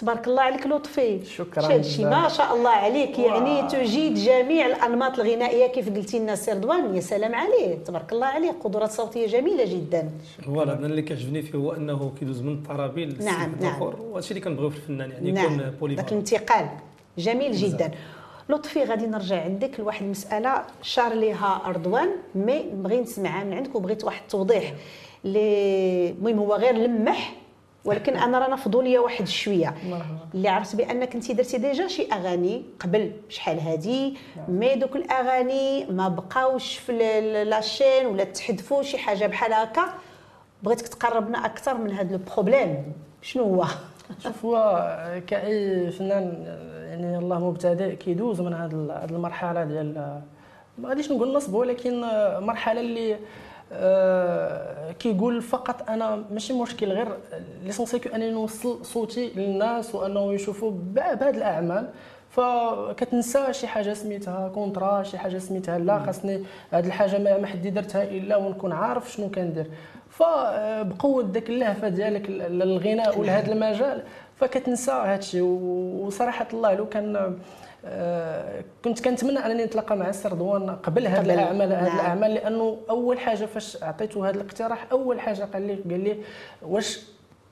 تبارك 0.08 0.28
الله 0.28 0.42
عليك 0.42 0.68
لطفي. 0.68 1.26
شكراً 1.26 1.82
شي. 1.82 2.06
ما 2.06 2.28
شاء 2.28 2.56
الله 2.56 2.70
عليك. 2.70 3.20
يعني. 3.20 3.68
تجيد 3.68 4.14
جميع 4.14 4.66
الأنماط 4.66 5.20
الغنائية 5.20 5.68
كيف 5.68 5.90
قلتي 5.96 6.20
لنا 6.20 6.36
سي 6.36 6.52
رضوان 6.52 6.96
يا 6.96 7.02
سلام 7.02 7.36
عليه 7.36 7.76
تبارك 7.76 8.14
الله 8.14 8.26
عليه 8.26 8.52
قدرات 8.64 8.92
صوتية 8.92 9.28
جميلة 9.28 9.66
جدا. 9.66 10.12
voilà 10.46 10.74
أنا 10.74 10.88
اللي 10.88 11.02
كيعجبني 11.02 11.42
فيه 11.42 11.58
هو 11.58 11.72
أنه 11.72 12.12
كيدوز 12.20 12.42
من 12.42 12.54
الطرب 12.54 13.05
ل 13.05 13.18
نعم، 13.24 13.56
نعم. 13.62 13.82
وهادشي 13.82 14.32
اللي 14.32 14.42
كنبغيو 14.42 14.70
في 14.70 14.78
الفنان 14.78 15.12
يعني 15.12 15.32
نعم. 15.32 15.46
يكون 15.46 15.58
ذاك 15.60 15.74
polyvalent 15.80 16.10
الانتقال. 16.12 16.68
جميل 17.18 17.52
جدا. 17.52 17.92
لطفي 18.50 18.84
غادي 18.84 19.08
نرجع 19.08 19.44
عندك 19.44 19.80
لواحد 19.80 20.04
المسألة. 20.04 20.64
شار 20.82 21.14
ليها 21.14 21.62
رضوان 21.68 22.10
mais 22.36 22.66
بغي 22.74 23.02
نسمعها 23.02 23.44
من 23.44 23.54
عندك 23.54 23.76
وبغيت 23.76 24.04
واحد 24.04 24.22
التوضيح. 24.22 24.74
اللي 25.26 26.10
المهم 26.10 26.40
هو 26.40 26.56
غير 26.56 26.76
لمح. 26.76 27.34
ولكن 27.88 28.18
أنا 28.26 28.40
رانا 28.40 28.56
فضولية 28.56 29.00
واحد 29.00 29.28
شوية. 29.28 29.76
اللي 30.34 30.50
عرفت 30.50 30.76
بأنك 30.76 31.16
انت 31.16 31.32
درتي 31.32 31.58
déjà 31.58 31.88
شي 31.88 32.08
أغاني 32.14 32.64
قبل 32.80 33.12
شحال 33.30 33.60
هادي؟ 33.60 34.18
mais 34.48 34.76
دوك 34.76 34.96
الأغاني 34.96 35.86
ما 35.86 36.08
بقاوش 36.08 36.78
في 36.78 36.92
la 37.44 37.59
chaîne 37.59 38.06
ولا 38.06 38.24
تحذفوا 38.24 38.84
شي 38.84 38.98
حاجة 38.98 39.28
بحال 39.28 39.54
هكا. 39.54 39.84
بغيتك 40.64 40.88
تقربنا 40.88 41.46
أكثر 41.46 41.78
من 41.78 41.92
هذا 41.92 42.16
ال 42.16 42.25
problème 42.25 42.94
شنو 43.22 43.44
هو؟ 43.44 43.66
شوف 44.24 44.46
هو 44.46 44.88
كأي 45.28 45.92
فنان 45.92 46.44
يعني 46.90 47.18
الله 47.18 47.40
مبتدئ 47.40 47.96
كيدوز 47.96 48.42
من 48.42 48.54
هذه 48.54 49.06
المرحلة 49.10 49.64
ديال 49.64 50.22
ما 50.78 50.90
غاديش 50.90 51.12
نقول 51.12 51.34
نصب 51.34 51.54
ولكن 51.54 52.02
مرحلة 52.40 52.82
اللي 52.82 53.18
كيقول 55.00 55.42
فقط 55.42 55.90
أنا 55.90 56.24
ماشي 56.32 56.54
مشكل 56.54 56.88
غير 56.88 57.08
l'essentiel 57.64 58.00
que 58.00 58.10
انني 58.10 58.32
نوصل 58.32 58.86
صوتي 58.86 59.32
للناس 59.36 59.96
وانه 59.96 60.34
يشوفوا 60.34 60.72
بهذه 60.72 61.30
الأعمال. 61.30 61.90
فكتنسى 62.30 63.54
شي 63.54 63.68
حاجة 63.68 63.94
سميتها 63.94 64.50
contrat 64.50 65.04
شي 65.04 65.18
حاجة 65.18 65.38
سميتها 65.38 65.78
لا 65.78 66.00
خاصني 66.00 66.44
هذه 66.72 66.88
الحاجة 66.88 67.38
ما 67.40 67.48
حد 67.48 67.68
درتها 67.68 68.04
إلا 68.04 68.38
ونكون 68.38 68.72
عارف 68.72 69.12
شنو 69.12 69.30
كندير. 69.30 69.68
فبقوه 70.10 71.24
داك 71.24 71.50
اللهفة 71.50 71.88
ديالك 71.88 72.30
للغناء 72.30 73.20
ولهذا 73.20 73.52
المجال 73.52 74.04
فكتنسى 74.36 74.92
هذا 74.92 75.16
الشيء 75.16 75.42
وصراحة 76.02 76.48
الله 76.54 76.74
لو 76.74 76.90
كان 76.90 77.16
آه، 77.16 77.34
كنت 78.84 79.06
كنتمنى 79.06 79.40
أنني 79.40 79.64
نتلاقى 79.64 79.98
مع 79.98 80.10
السي 80.10 80.28
رضوان 80.28 80.70
قبل 80.70 81.08
هذه 81.08 81.34
الأعمال 81.34 81.74
هذه 81.74 81.84
نعم. 81.84 81.96
الأعمال 81.96 82.34
لأنه 82.34 82.78
أول 82.90 83.20
حاجة 83.20 83.46
فاش 83.46 83.84
عطيته 83.84 84.30
هذا 84.30 84.36
الاقتراح 84.36 84.88
أول 84.92 85.20
حاجة 85.20 85.44
قال 85.44 85.62
لي 85.62 85.74
قال 85.74 86.04
لي 86.04 86.18
واش 86.62 87.00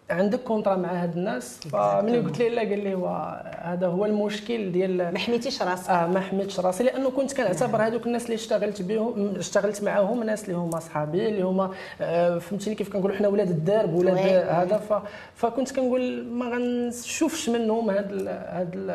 عندك 0.09 0.39
contrat 0.39 0.75
مع 0.75 1.03
هاد 1.03 1.17
الناس 1.17 1.59
فملي 1.71 2.19
قلت 2.19 2.39
ليه 2.39 2.49
لا؟ 2.49 2.61
قال 2.61 2.83
لي 2.83 2.93
هو 2.95 3.07
هذا 3.61 3.87
هو 3.87 4.05
المشكل 4.05 4.71
ديال 4.71 5.11
ما 5.13 5.19
حميتيش 5.19 5.61
راسك. 5.61 5.89
آه 5.89 6.07
ما 6.07 6.19
حميتش 6.19 6.59
راسي 6.59 6.83
لأنه 6.83 7.09
كنت 7.09 7.33
كنعتبر 7.33 7.81
هذوك 7.81 8.07
الناس 8.07 8.25
اللي 8.25 8.35
اشتغلت 8.35 8.81
بهم 8.81 9.33
اشتغلت 9.37 9.83
معاهم 9.83 10.23
ناس 10.23 10.43
اللي 10.45 10.55
هما 10.57 10.79
صحابي 10.79 11.27
اللي 11.29 11.41
هما 11.41 11.71
آه، 12.01 12.37
فهمتيني 12.37 12.75
كيف 12.75 12.93
كنقولوا 12.93 13.15
حنا 13.17 13.27
ولاد 13.27 13.49
الدرب 13.49 13.93
ولاد. 13.93 14.17
هذا 14.49 14.77
ف... 14.77 14.93
فكنت 15.35 15.71
كنقول 15.75 16.25
ما 16.25 16.45
غنشوفش 16.49 17.49
منهم 17.49 17.89
هاد 17.89 18.11
ال... 18.11 18.27
هاد 18.27 18.73
ال... 18.75 18.89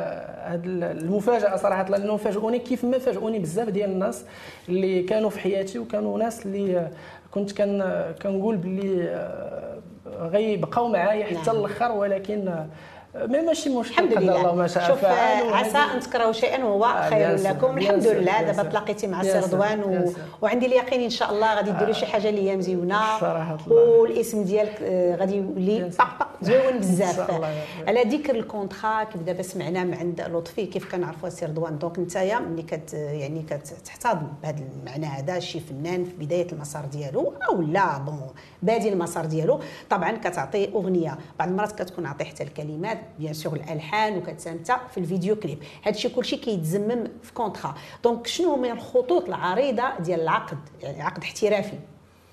هاد 0.53 0.65
ال- 0.67 0.85
المفاجأة 0.85 1.57
صراحة 1.57 1.85
لأنه 1.89 2.17
فاجئوني 2.17 2.59
كيف 2.59 2.85
ما 2.85 2.99
فاجئوني 2.99 3.39
بزاف 3.39 3.69
ديال 3.69 3.91
الناس 3.91 4.25
اللي 4.69 5.03
كانوا 5.03 5.31
في 5.31 5.41
حياتي 5.41 5.79
وكانوا 5.79 6.19
ناس 6.19 6.47
اللي 6.47 6.91
كنت 7.31 7.53
كان 7.53 8.05
كنقول 8.23 8.57
باللي 8.57 9.05
آه، 9.09 9.79
غيبقاو 10.19 10.89
معايا 10.89 11.25
حتى 11.25 11.51
نعم. 11.51 11.57
الآخر 11.57 11.93
ولكن 11.93 12.49
آه، 12.49 12.67
ما 13.15 13.41
ماشي 13.43 13.71
مشكل. 13.71 13.93
الحمد 13.93 14.11
قدر 14.11 14.19
الله 14.19 14.41
لله 14.43 14.55
ما 14.55 14.67
شاء 14.67 14.89
شوف 14.89 15.05
آه، 15.05 15.55
عسى 15.55 15.79
أن 15.79 16.01
تكرهوا 16.01 16.33
شيئا 16.33 16.65
وهو 16.65 16.85
آه، 16.85 17.11
خير 17.11 17.37
لكم. 17.37 17.79
الحمد 17.79 18.07
لله. 18.07 18.43
دابا. 18.43 18.63
تلاقيتي 18.63 19.07
مع 19.07 19.21
السي 19.21 19.39
رضوان 19.39 19.81
و... 19.81 20.13
وعندي 20.43 20.67
اليقين 20.67 21.01
إن 21.01 21.11
شاء 21.11 21.31
الله 21.31 21.55
غادي 21.55 21.71
ديروا 21.71 21.93
شي 21.93 22.07
حاجة 22.07 22.29
اللي 22.29 22.51
هي 22.51 22.57
مزيونة. 22.57 23.01
والاسم 23.69 24.45
ديالك 24.45 24.83
آه، 24.83 25.17
غادي 25.17 25.37
يولي 25.37 25.91
طق 25.99 26.29
زوين 26.43 26.79
بزاف. 26.79 27.31
على 27.89 28.03
ذكر 28.03 28.35
ال 28.35 28.43
contrat 28.43 29.05
كيف 29.05 29.23
دابا 29.23 29.43
سمعنا 29.43 29.85
من 29.85 29.95
عند 29.95 30.21
لطفي 30.21 30.67
كيف 30.67 30.93
كنعرفوا 30.93 31.29
السي 31.29 31.47
رضوان 31.47 31.79
donc 31.79 31.99
نتايا 31.99 32.39
ملي 32.39 32.63
كت 32.63 32.95
يعني 32.95 33.43
كتحتضن 33.43 34.29
بهذا 34.43 34.65
المعنى 34.77 35.07
هذا 35.07 35.39
شي 35.39 35.61
فنان 35.61 36.05
في 36.05 36.11
بداية 36.11 36.53
المسار 36.53 36.85
ديالو 36.85 37.35
أو 37.49 37.63
لا 37.63 37.99
bon 37.99 38.31
بادي 38.63 38.89
المسار 38.89 39.27
ديالو 39.27 39.61
طبعا 39.91 40.13
كتعطي 40.17 40.73
أغنية. 40.73 41.19
بعض 41.39 41.49
المرات 41.49 41.83
كتكون 41.83 42.07
عطيه 42.07 42.25
حتى 42.25 42.43
الكلمات 42.43 42.99
bien 43.19 43.35
sûr 43.35 43.57
الألحان 43.57 44.19
وكتساهم 44.19 44.60
حتى 44.60 44.81
في 44.91 44.99
الفيديو 44.99 45.37
كليب. 45.37 45.59
هادشي 45.85 46.09
كلشي 46.09 46.37
كيتزمم 46.37 47.05
في 47.23 47.33
contrat. 47.33 47.75
donc 48.05 48.27
شنو 48.27 48.55
هما 48.55 48.73
الخطوط 48.73 49.29
العريضة 49.29 49.99
ديال 49.99 50.21
العقد 50.21 50.59
يعني 50.83 51.03
عقد 51.03 51.23
احترافي؟ 51.23 51.79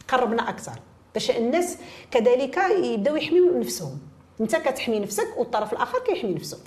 قربنا 0.08 0.50
أكثر. 0.50 0.80
باش 1.18 1.32
الناس 1.32 1.78
كذلك 2.12 2.58
يبداو 2.84 3.16
يحميو 3.16 3.60
نفسهم. 3.60 3.98
انت 4.42 4.56
كتحمي 4.56 5.00
نفسك 5.00 5.28
والطرف 5.38 5.74
الآخر 5.74 6.00
كيحمي 6.00 6.34
نفسه. 6.34 6.58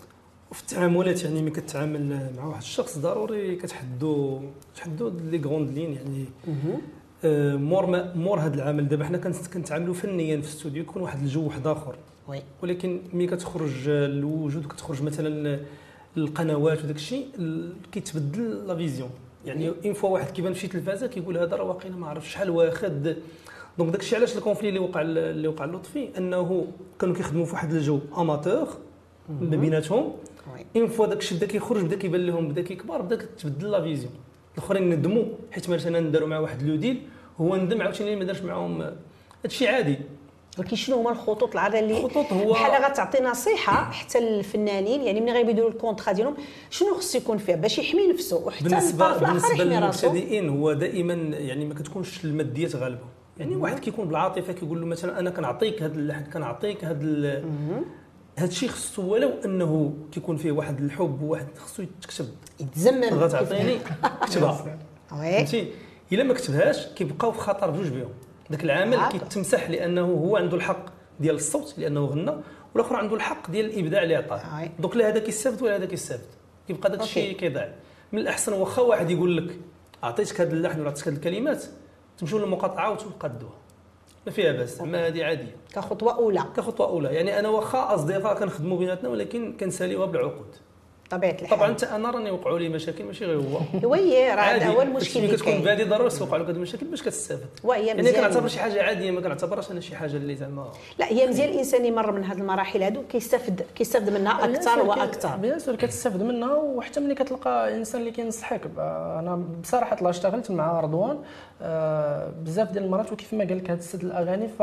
وفي 0.50 0.60
التعاملات 0.62 1.22
يعني 1.24 1.42
ملي 1.42 1.50
كتعامل 1.50 2.30
مع 2.36 2.44
واحد 2.44 2.60
الشخص 2.62 2.98
ضروري 2.98 3.56
كتحدوا 3.56 4.40
تحدوا 4.76 5.10
les 5.10 5.38
grandes 5.38 5.70
lignes 5.70 5.92
يعني. 5.92 6.24
آه، 7.24 7.56
مور 7.56 7.86
ما 7.86 8.14
مور 8.14 8.40
هذا 8.40 8.54
العمل. 8.54 8.88
دابا 8.88 9.04
حنا 9.04 9.18
كنت- 9.18 9.46
كنتعاملوا 9.54 9.94
فنيا 9.94 10.36
في 10.36 10.42
الاستوديو 10.42 10.82
يكون 10.82 11.02
واحد 11.02 11.22
الجو 11.22 11.46
واحد 11.46 11.66
آخر. 11.66 11.94
Oui. 12.28 12.42
ولكن 12.62 13.00
ملي 13.12 13.26
كتخرج 13.26 13.88
الوجود 13.88 14.66
كتخرج 14.66 15.02
مثلا 15.02 15.60
القنوات 16.16 16.84
وداك 16.84 16.96
الشيء 16.96 17.26
ال- 17.38 17.72
كيتبدل 17.92 18.66
la 18.66 18.76
vision. 18.76 19.10
يعني 19.46 19.72
une 19.84 19.92
fois 19.92 20.08
واحد 20.10 20.30
كيبان 20.30 20.52
في 20.52 20.60
شي 20.60 20.68
تلفازة 20.68 21.06
كيقول 21.06 21.38
هذا 21.38 21.56
راه 21.56 21.64
واقيلا 21.64 21.96
ما 21.96 22.06
عرف 22.08 22.30
شحال 22.30 22.50
واخد. 22.50 23.16
Donc 23.78 23.90
داك 23.92 24.00
الشيء 24.00 24.18
علاش 24.18 24.36
ال 24.36 24.40
conflit 24.40 24.68
اللي 24.68 24.78
وقع 24.80 25.00
اللي 25.02 25.48
وقع 25.48 25.64
اللطفي 25.64 26.08
انه 26.18 26.66
كانوا 27.00 27.14
كيخدموا 27.14 27.44
في 27.44 27.52
واحد 27.52 27.72
الجو 27.74 27.98
amateur 28.18 28.68
ما 29.40 29.56
بيناتهم. 29.56 30.12
une 30.76 30.86
fois 30.88 31.06
داك 31.06 31.18
الشيء 31.18 31.38
بدأ 31.38 31.46
كيخرج 31.46 31.84
بدأ 31.84 31.96
كيبان 31.96 32.26
لهم 32.26 32.48
بدأ 32.48 32.62
كيكبر 32.62 33.00
بدأ 33.02 33.16
كتبدل 33.16 33.70
la 33.70 33.82
vision 33.82 34.12
الآخرين 34.58 34.90
ندموا 34.90 35.24
حيت 35.52 35.70
مثلا 35.70 36.00
نداروا 36.00 36.28
مع 36.28 36.38
واحد 36.38 36.62
le 36.62 36.76
deal 36.76 37.02
هو 37.40 37.56
ندم 37.56 37.82
عاوتاني 37.82 38.16
ما 38.16 38.24
دارش 38.24 38.42
معاهم. 38.42 38.94
هادشي 39.44 39.68
عادي. 39.68 39.98
ولكن 40.58 40.76
شنو 40.76 40.96
هما 40.96 41.10
الخطوط 41.10 41.52
العريضه 41.52 41.78
اللي 41.78 41.98
الخطوط 42.04 42.32
هو- 42.32 42.52
بحال 42.52 42.84
غتعطي 42.84 43.22
نصيحة 43.22 43.90
حتى 43.90 44.20
للفنانين 44.20 45.00
يعني 45.00 45.20
ملي 45.20 45.32
غيبداو 45.32 45.68
الكونترا 45.68 46.12
ديالهم 46.12 46.34
شنو 46.70 46.94
خصو 46.94 47.18
يكون 47.18 47.38
فيه 47.38 47.54
باش 47.54 47.78
يحمي 47.78 48.06
نفسه 48.12 48.36
وحتى 48.36 48.64
بالنسبة 48.64 49.18
بالنسبة 49.18 49.64
للمبتدئين 49.64 50.48
هو 50.48 50.72
دائما 50.72 51.14
يعني 51.36 51.64
ما 51.64 51.74
كتكونش 51.74 52.24
الماديات 52.24 52.76
غالبه 52.76 53.04
يعني 53.40 53.56
واحد 53.56 53.78
كيكون 53.78 54.08
بالعاطفة 54.08 54.52
كيقول 54.52 54.80
له 54.80 54.86
مثلا 54.86 55.18
أنا 55.20 55.30
كنعطيك 55.30 55.82
هذا 55.82 55.94
اللحن 55.94 56.24
كنعطيك 56.24 56.84
هذا 56.84 57.44
هذا 58.38 58.48
الشيء 58.48 58.68
خصو 58.68 59.12
ولو 59.12 59.30
أنه 59.44 59.94
كيكون 60.12 60.36
فيه 60.36 60.52
واحد 60.52 60.80
الحب 60.80 61.22
وواحد 61.22 61.46
خصو 61.58 61.82
يتكتب. 61.82 62.28
يتزمم 62.60 63.04
غتعطيني 63.04 63.78
كتبها. 64.26 64.78
فهمتي؟ 65.10 65.72
إلا 66.12 66.22
ما 66.22 66.34
كتبهاش 66.34 66.86
كيبقاو 66.86 67.32
في 67.32 67.38
خطر 67.38 67.70
بجوج 67.70 67.88
بهم 67.88 68.10
ذاك 68.50 68.64
العمل 68.64 68.96
هذا. 68.96 69.08
كيتمسح 69.08 69.70
لأنه 69.70 70.04
هو 70.04 70.36
عنده 70.36 70.56
الحق 70.56 70.86
ديال 71.20 71.34
الصوت 71.34 71.74
لأنه 71.78 72.04
غنى 72.04 72.32
والآخر 72.74 72.96
عنده 72.96 73.16
الحق 73.16 73.50
ديال 73.50 73.66
الإبداع 73.66 74.02
اللي 74.02 74.16
عطاه. 74.16 74.68
donc 74.78 74.96
لا 74.96 75.08
هذا 75.08 75.18
كيستافد 75.18 75.62
ولا 75.62 75.76
هذا 75.76 75.86
كيستافد. 75.86 76.26
كيبقى 76.66 76.90
داك 76.90 77.00
الشيء. 77.00 77.36
كيضيع 77.36 77.68
من 78.12 78.18
الأحسن 78.18 78.52
واخا 78.52 78.82
واحد 78.82 79.10
يقول 79.10 79.36
لك 79.36 79.58
عطيتك 80.02 80.40
هذا 80.40 80.52
اللحن 80.52 80.80
ولا 80.80 80.90
عطيتك 80.90 81.08
هذه 81.08 81.14
الكلمات؟ 81.14 81.64
تمشوا 82.20 82.38
للمقاطعة 82.38 82.92
وتقدوها 82.92 83.52
ما 84.26 84.32
فيها 84.32 84.52
باس 84.52 84.80
ما 84.80 85.06
هذه 85.06 85.24
عادية. 85.24 85.56
كخطوة 85.74 86.14
أولى. 86.14 86.44
كخطوة 86.56 86.86
أولى. 86.86 87.14
يعني 87.14 87.38
أنا 87.38 87.48
واخا 87.48 87.94
أصدقاء 87.94 88.38
كنخدموا 88.38 88.78
بيناتنا 88.78 89.08
ولكن 89.08 89.56
كنساليوها 89.60 90.06
بالعقود. 90.06 90.56
طبيعه 91.10 91.36
الحال. 91.42 91.58
طبعا 91.58 91.72
حتى 91.74 91.86
أنا 91.86 92.10
راني 92.10 92.30
وقعوا 92.30 92.58
لي 92.58 92.68
مشاكل 92.68 93.04
ماشي 93.04 93.24
غير 93.24 93.36
هو. 93.36 93.60
Oui 93.90 94.30
راه 94.30 94.40
هذا 94.42 94.66
هو 94.66 94.82
المشكل 94.82 95.20
اللي 95.20 95.36
كتكون 95.36 95.60
بادي 95.62 95.84
ضروري 95.84 96.10
توقع 96.10 96.36
لك 96.36 96.46
هذه 96.46 96.50
المشاكل 96.56 96.86
باش 96.86 97.02
كتستافد. 97.02 97.46
يعني 97.64 98.02
مزيان. 98.02 98.14
كنعتبر 98.14 98.48
شي 98.48 98.58
حاجة 98.60 98.82
عادية 98.82 99.10
ما 99.10 99.20
كنعتبرهاش 99.20 99.70
أنا 99.70 99.80
شي 99.80 99.96
حاجة 99.96 100.16
اللي 100.16 100.36
زعما 100.36 100.72
لا 100.98 101.06
هي 101.06 101.26
مزيان 101.26 101.48
الإنسان 101.48 101.84
يمر 101.84 102.12
من 102.12 102.24
هذه 102.24 102.38
المراحل 102.38 102.82
هادو 102.82 103.02
كيستافد 103.02 103.62
كيستافد 103.74 104.10
منها 104.10 104.44
أكثر 104.44 104.82
وأكثر. 104.82 105.36
bien 105.36 105.58
sûr 105.58 105.76
كتستافد 105.76 106.22
منها 106.22 106.54
وحتى 106.54 107.00
ملي 107.00 107.14
كتلقى 107.14 107.74
إنسان 107.76 108.00
اللي 108.00 108.10
كينصحك. 108.12 108.60
أنا 108.78 109.44
بصراحة 109.62 109.98
الله 109.98 110.10
اشتغلت 110.10 110.50
مع 110.50 110.80
رضوان 110.80 111.18
آه، 111.62 112.32
بزاف 112.44 112.70
ديال 112.70 112.84
المرات 112.84 113.12
وكيف 113.12 113.34
ما 113.34 113.44
قال 113.44 113.58
لك 113.58 113.70
هذا 113.70 113.78
السد 113.78 114.04
الأغاني 114.04 114.48
ف 114.48 114.62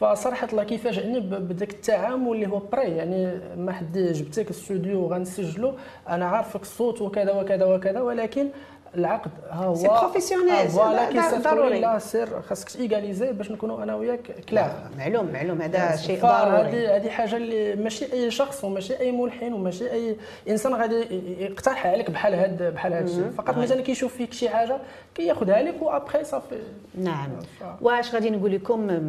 فصراحه 0.00 0.48
الله 0.52 0.64
كيفاجئني 0.64 1.20
ب- 1.20 1.30
بداك 1.48 1.70
التعامل 1.70 2.32
اللي 2.32 2.46
هو 2.48 2.58
بري 2.58 2.82
يعني 2.96 3.40
ما 3.56 3.72
حد 3.72 3.98
جبتك 3.98 4.44
الاستوديو 4.44 5.00
وغنسجلو 5.04 5.72
أنا 6.08 6.26
عارفك 6.26 6.62
الصوت 6.62 7.02
وكذا 7.02 7.32
وكذا 7.32 7.64
وكذا 7.64 8.00
ولكن 8.00 8.48
العقد. 8.94 9.30
ها 9.50 9.64
هو. 9.64 9.74
C'est 9.74 9.88
professionnel, 9.88 10.68
voilà 10.68 11.38
ضروري. 11.38 11.80
لا 11.80 11.98
سير 11.98 12.42
خاصك 12.42 12.68
ت 12.68 12.74
légaliser 12.74 13.32
باش 13.32 13.50
نكونوا 13.50 13.82
أنا 13.82 13.94
وياك 13.94 14.20
clairs 14.48 14.72
معلوم 14.98 15.32
معلوم. 15.32 15.62
هذا 15.62 15.96
شيء 15.96 16.20
ضروري. 16.22 16.70
فهذه 16.72 16.96
هذه 16.96 17.08
حاجة 17.08 17.36
اللي 17.36 17.74
ماشي 17.76 18.12
أي 18.12 18.30
شخص 18.30 18.64
وماشي 18.64 19.00
أي 19.00 19.12
ملحن 19.12 19.52
وماشي 19.52 19.90
أي 19.92 20.16
إنسان 20.48 20.74
غادي 20.74 21.04
يقترح 21.38 21.86
عليك 21.86 22.10
بحال 22.10 22.34
هاد 22.34 22.62
بحال 22.62 22.92
هاد 22.92 23.08
الشيء. 23.08 23.30
فقط 23.38 23.56
مثلا 23.58 23.80
كيشوف 23.82 24.16
فيك 24.16 24.32
شي 24.32 24.48
حاجة 24.48 24.78
كياخذها 25.14 25.62
لك 25.62 25.82
وأبخي 25.82 26.24
صافي. 26.24 26.58
نعم. 26.94 27.28
واش 27.80 28.14
غادي 28.14 28.30
نقول 28.30 28.52
لكم؟ 28.52 29.00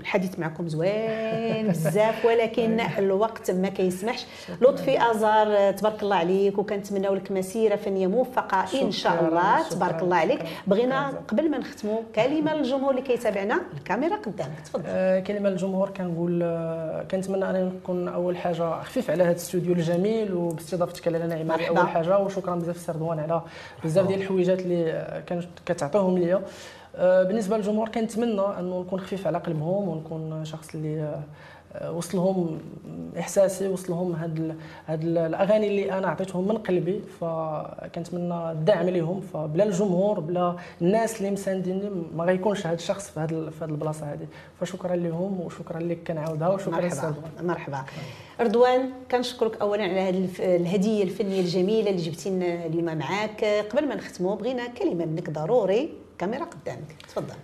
الحديث 0.00 0.38
معكم 0.38 0.68
زوين 0.68 1.68
بزاف 1.68 2.24
ولكن 2.24 2.80
الوقت 2.98 3.50
ما 3.50 3.68
كيسمحش. 3.68 4.26
لطفي 4.60 5.10
ازار 5.10 5.72
تبارك 5.72 6.02
الله 6.02 6.16
عليك 6.16 6.58
وكنتمناو 6.58 7.14
لك 7.14 7.32
مسيرة 7.32 7.76
فنية 7.76 8.06
موفقة 8.06 8.64
إن 8.82 8.90
شاء 8.90 9.12
الله 9.12 9.27
شكراً، 9.30 9.68
تبارك 9.70 10.02
الله 10.02 10.16
عليك. 10.16 10.40
بغينا. 10.66 11.08
قبل 11.28 11.50
ما 11.50 11.58
نختموا 11.58 12.00
كلمة 12.14 12.54
للجمهور 12.54 12.90
اللي 12.90 13.02
كيتابعنا 13.02 13.60
الكاميرا 13.78 14.16
قدامك 14.16 14.60
تفضل 14.64 14.82
آه، 14.86 15.20
كلمة 15.20 15.48
للجمهور 15.50 15.90
كنقول 15.90 16.40
آه، 16.42 17.02
كنتمنى 17.10 17.50
انني 17.50 17.64
نكون 17.64 18.08
أول 18.08 18.36
حاجة 18.36 18.82
خفيف 18.82 19.10
على 19.10 19.22
هذا 19.22 19.30
الاستوديو 19.30 19.72
الجميل 19.72 20.34
وباستضافتك 20.34 21.08
لنا 21.08 21.26
نعيمه. 21.26 21.54
أول 21.68 21.88
حاجة 21.88 22.18
وشكرا 22.18 22.54
بزاف 22.54 22.76
سي 22.76 22.92
رضوان 22.92 23.18
على 23.18 23.42
بزاف 23.84 24.06
ديال 24.06 24.20
الحويجات 24.22 24.60
اللي 24.60 24.92
آه، 24.92 25.20
كانت 25.20 25.44
كتعطيهم 25.66 26.18
ليا 26.18 26.42
آه، 26.96 27.22
بالنسبة 27.22 27.56
للجمهور 27.56 27.88
كنتمنى 27.88 28.40
أنه 28.58 28.80
نكون 28.80 29.00
خفيف 29.00 29.26
على 29.26 29.38
قلبهم 29.38 29.88
ونكون 29.88 30.44
شخص 30.44 30.74
اللي 30.74 31.00
آه، 31.02 31.20
وصلهم 31.86 32.58
إحساسي 33.18 33.68
وصلهم 33.68 34.12
هاد 34.12 34.56
هاد 34.86 35.04
ال- 35.04 35.18
الأغاني 35.18 35.68
اللي 35.68 35.92
أنا 35.98 36.06
عطيتهم 36.08 36.48
من 36.48 36.58
قلبي. 36.58 37.00
فكنتمنى 37.20 38.50
الدعم 38.52 38.88
ليهم. 38.88 39.20
فبلا 39.20 39.64
الجمهور 39.64 40.20
بلا 40.20 40.56
الناس 40.82 41.18
اللي 41.18 41.30
مسانديني 41.30 41.90
ما 42.16 42.24
غيكونش 42.24 42.66
هاد 42.66 42.74
الشخص 42.78 43.10
في 43.10 43.20
هاد 43.20 43.28
في 43.58 43.64
هاد 43.64 43.70
البلاصة 43.70 44.12
هذه 44.12 44.26
فشكرا 44.60 44.96
لهم 44.96 45.40
وشكرا 45.40 45.78
لك 45.80 45.98
كنعاودها 46.06 46.48
وشكرا 46.48 46.70
مرحبا. 46.80 47.14
مرحبا. 47.42 47.84
رضوان 48.40 48.90
كنشكرك 49.10 49.60
اولا 49.60 49.82
على 49.82 50.00
هذه 50.00 50.18
الف- 50.18 50.40
الهدية 50.40 51.02
الفنية 51.04 51.40
الجميلة 51.40 51.90
اللي 51.90 52.02
جبتي 52.02 52.30
لنا 52.30 52.66
اليوم 52.66 52.98
معاك. 52.98 53.44
قبل 53.44 53.88
ما 53.88 53.94
نختموا 53.94 54.36
بغينا 54.36 54.66
كلمة 54.66 55.04
منك 55.04 55.30
ضروري. 55.30 55.92
كاميرا 56.18 56.44
قدامك. 56.44 56.96
تفضل. 57.08 57.34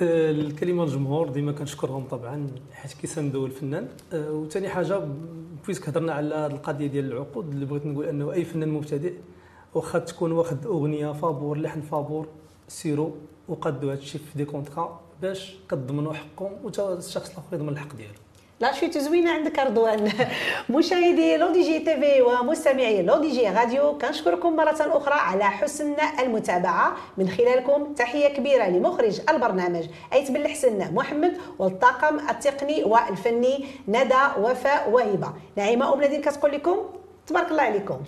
الكلمة 0.00 0.84
للجمهور 0.84 1.28
ديما 1.28 1.52
كنشكرهم 1.52 2.04
طبعا 2.04 2.46
حيت 2.72 2.92
كيساندوا 2.92 3.46
الفنان. 3.46 3.88
آه، 4.12 4.32
وثاني 4.32 4.68
حاجة 4.68 5.08
puisque 5.64 5.88
هضرنا 5.88 6.12
على 6.12 6.34
هذه 6.34 6.52
القضية 6.52 6.86
ديال 6.86 7.12
العقود 7.12 7.48
اللي 7.48 7.64
بغيت 7.66 7.86
نقول 7.86 8.04
أنه 8.06 8.32
أي 8.32 8.44
فنان 8.44 8.68
مبتدئ 8.68 9.12
واخا 9.74 9.98
تكون 9.98 10.32
واخد 10.32 10.66
أغنية 10.66 11.12
فابور 11.12 11.58
لحن 11.58 11.80
فابور 11.80 12.26
سيرو 12.68 13.12
وقدوا 13.48 13.92
هذا 13.92 13.98
الشيء 13.98 14.20
في 14.20 14.38
des 14.38 14.44
contrats 14.44 15.00
باش 15.22 15.56
كتضمنوا 15.68 16.12
حقهم 16.12 16.52
وتا 16.64 16.98
الشخص 16.98 17.30
الآخر 17.30 17.46
يضمن 17.56 17.68
الحق 17.68 17.96
ديالو. 17.96 18.14
لا 18.60 18.72
شوية 18.72 18.90
زوينة 18.90 19.32
عندك 19.32 19.58
رضوان 19.58 20.12
مشاهدي 20.70 21.36
L'ODJ 21.36 21.78
TV 21.78 22.22
ومستمعي 22.22 23.02
L'ODJ 23.02 23.48
Radio 23.48 23.98
كنشكركم 23.98 24.56
مرة 24.56 24.76
أخرى 24.80 25.14
على 25.14 25.44
حسن 25.44 25.94
المتابعة 26.20 26.96
من 27.18 27.28
خلالكم 27.28 27.94
تحية 27.94 28.28
كبيرة 28.28 28.64
لمخرج 28.68 29.20
البرنامج 29.30 29.84
أيت 30.12 30.30
بالحسن 30.30 30.94
محمد 30.94 31.38
والطاقم 31.58 32.18
التقني 32.30 32.84
والفني 32.84 33.66
ندى 33.88 34.22
وفاء 34.38 34.90
وهبة 34.90 35.32
نعيمة 35.56 35.94
أم 35.94 36.00
نادين 36.00 36.20
كتقول 36.22 36.52
لكم 36.52 36.76
تبارك 37.26 37.50
الله 37.50 37.62
عليكم 37.62 37.98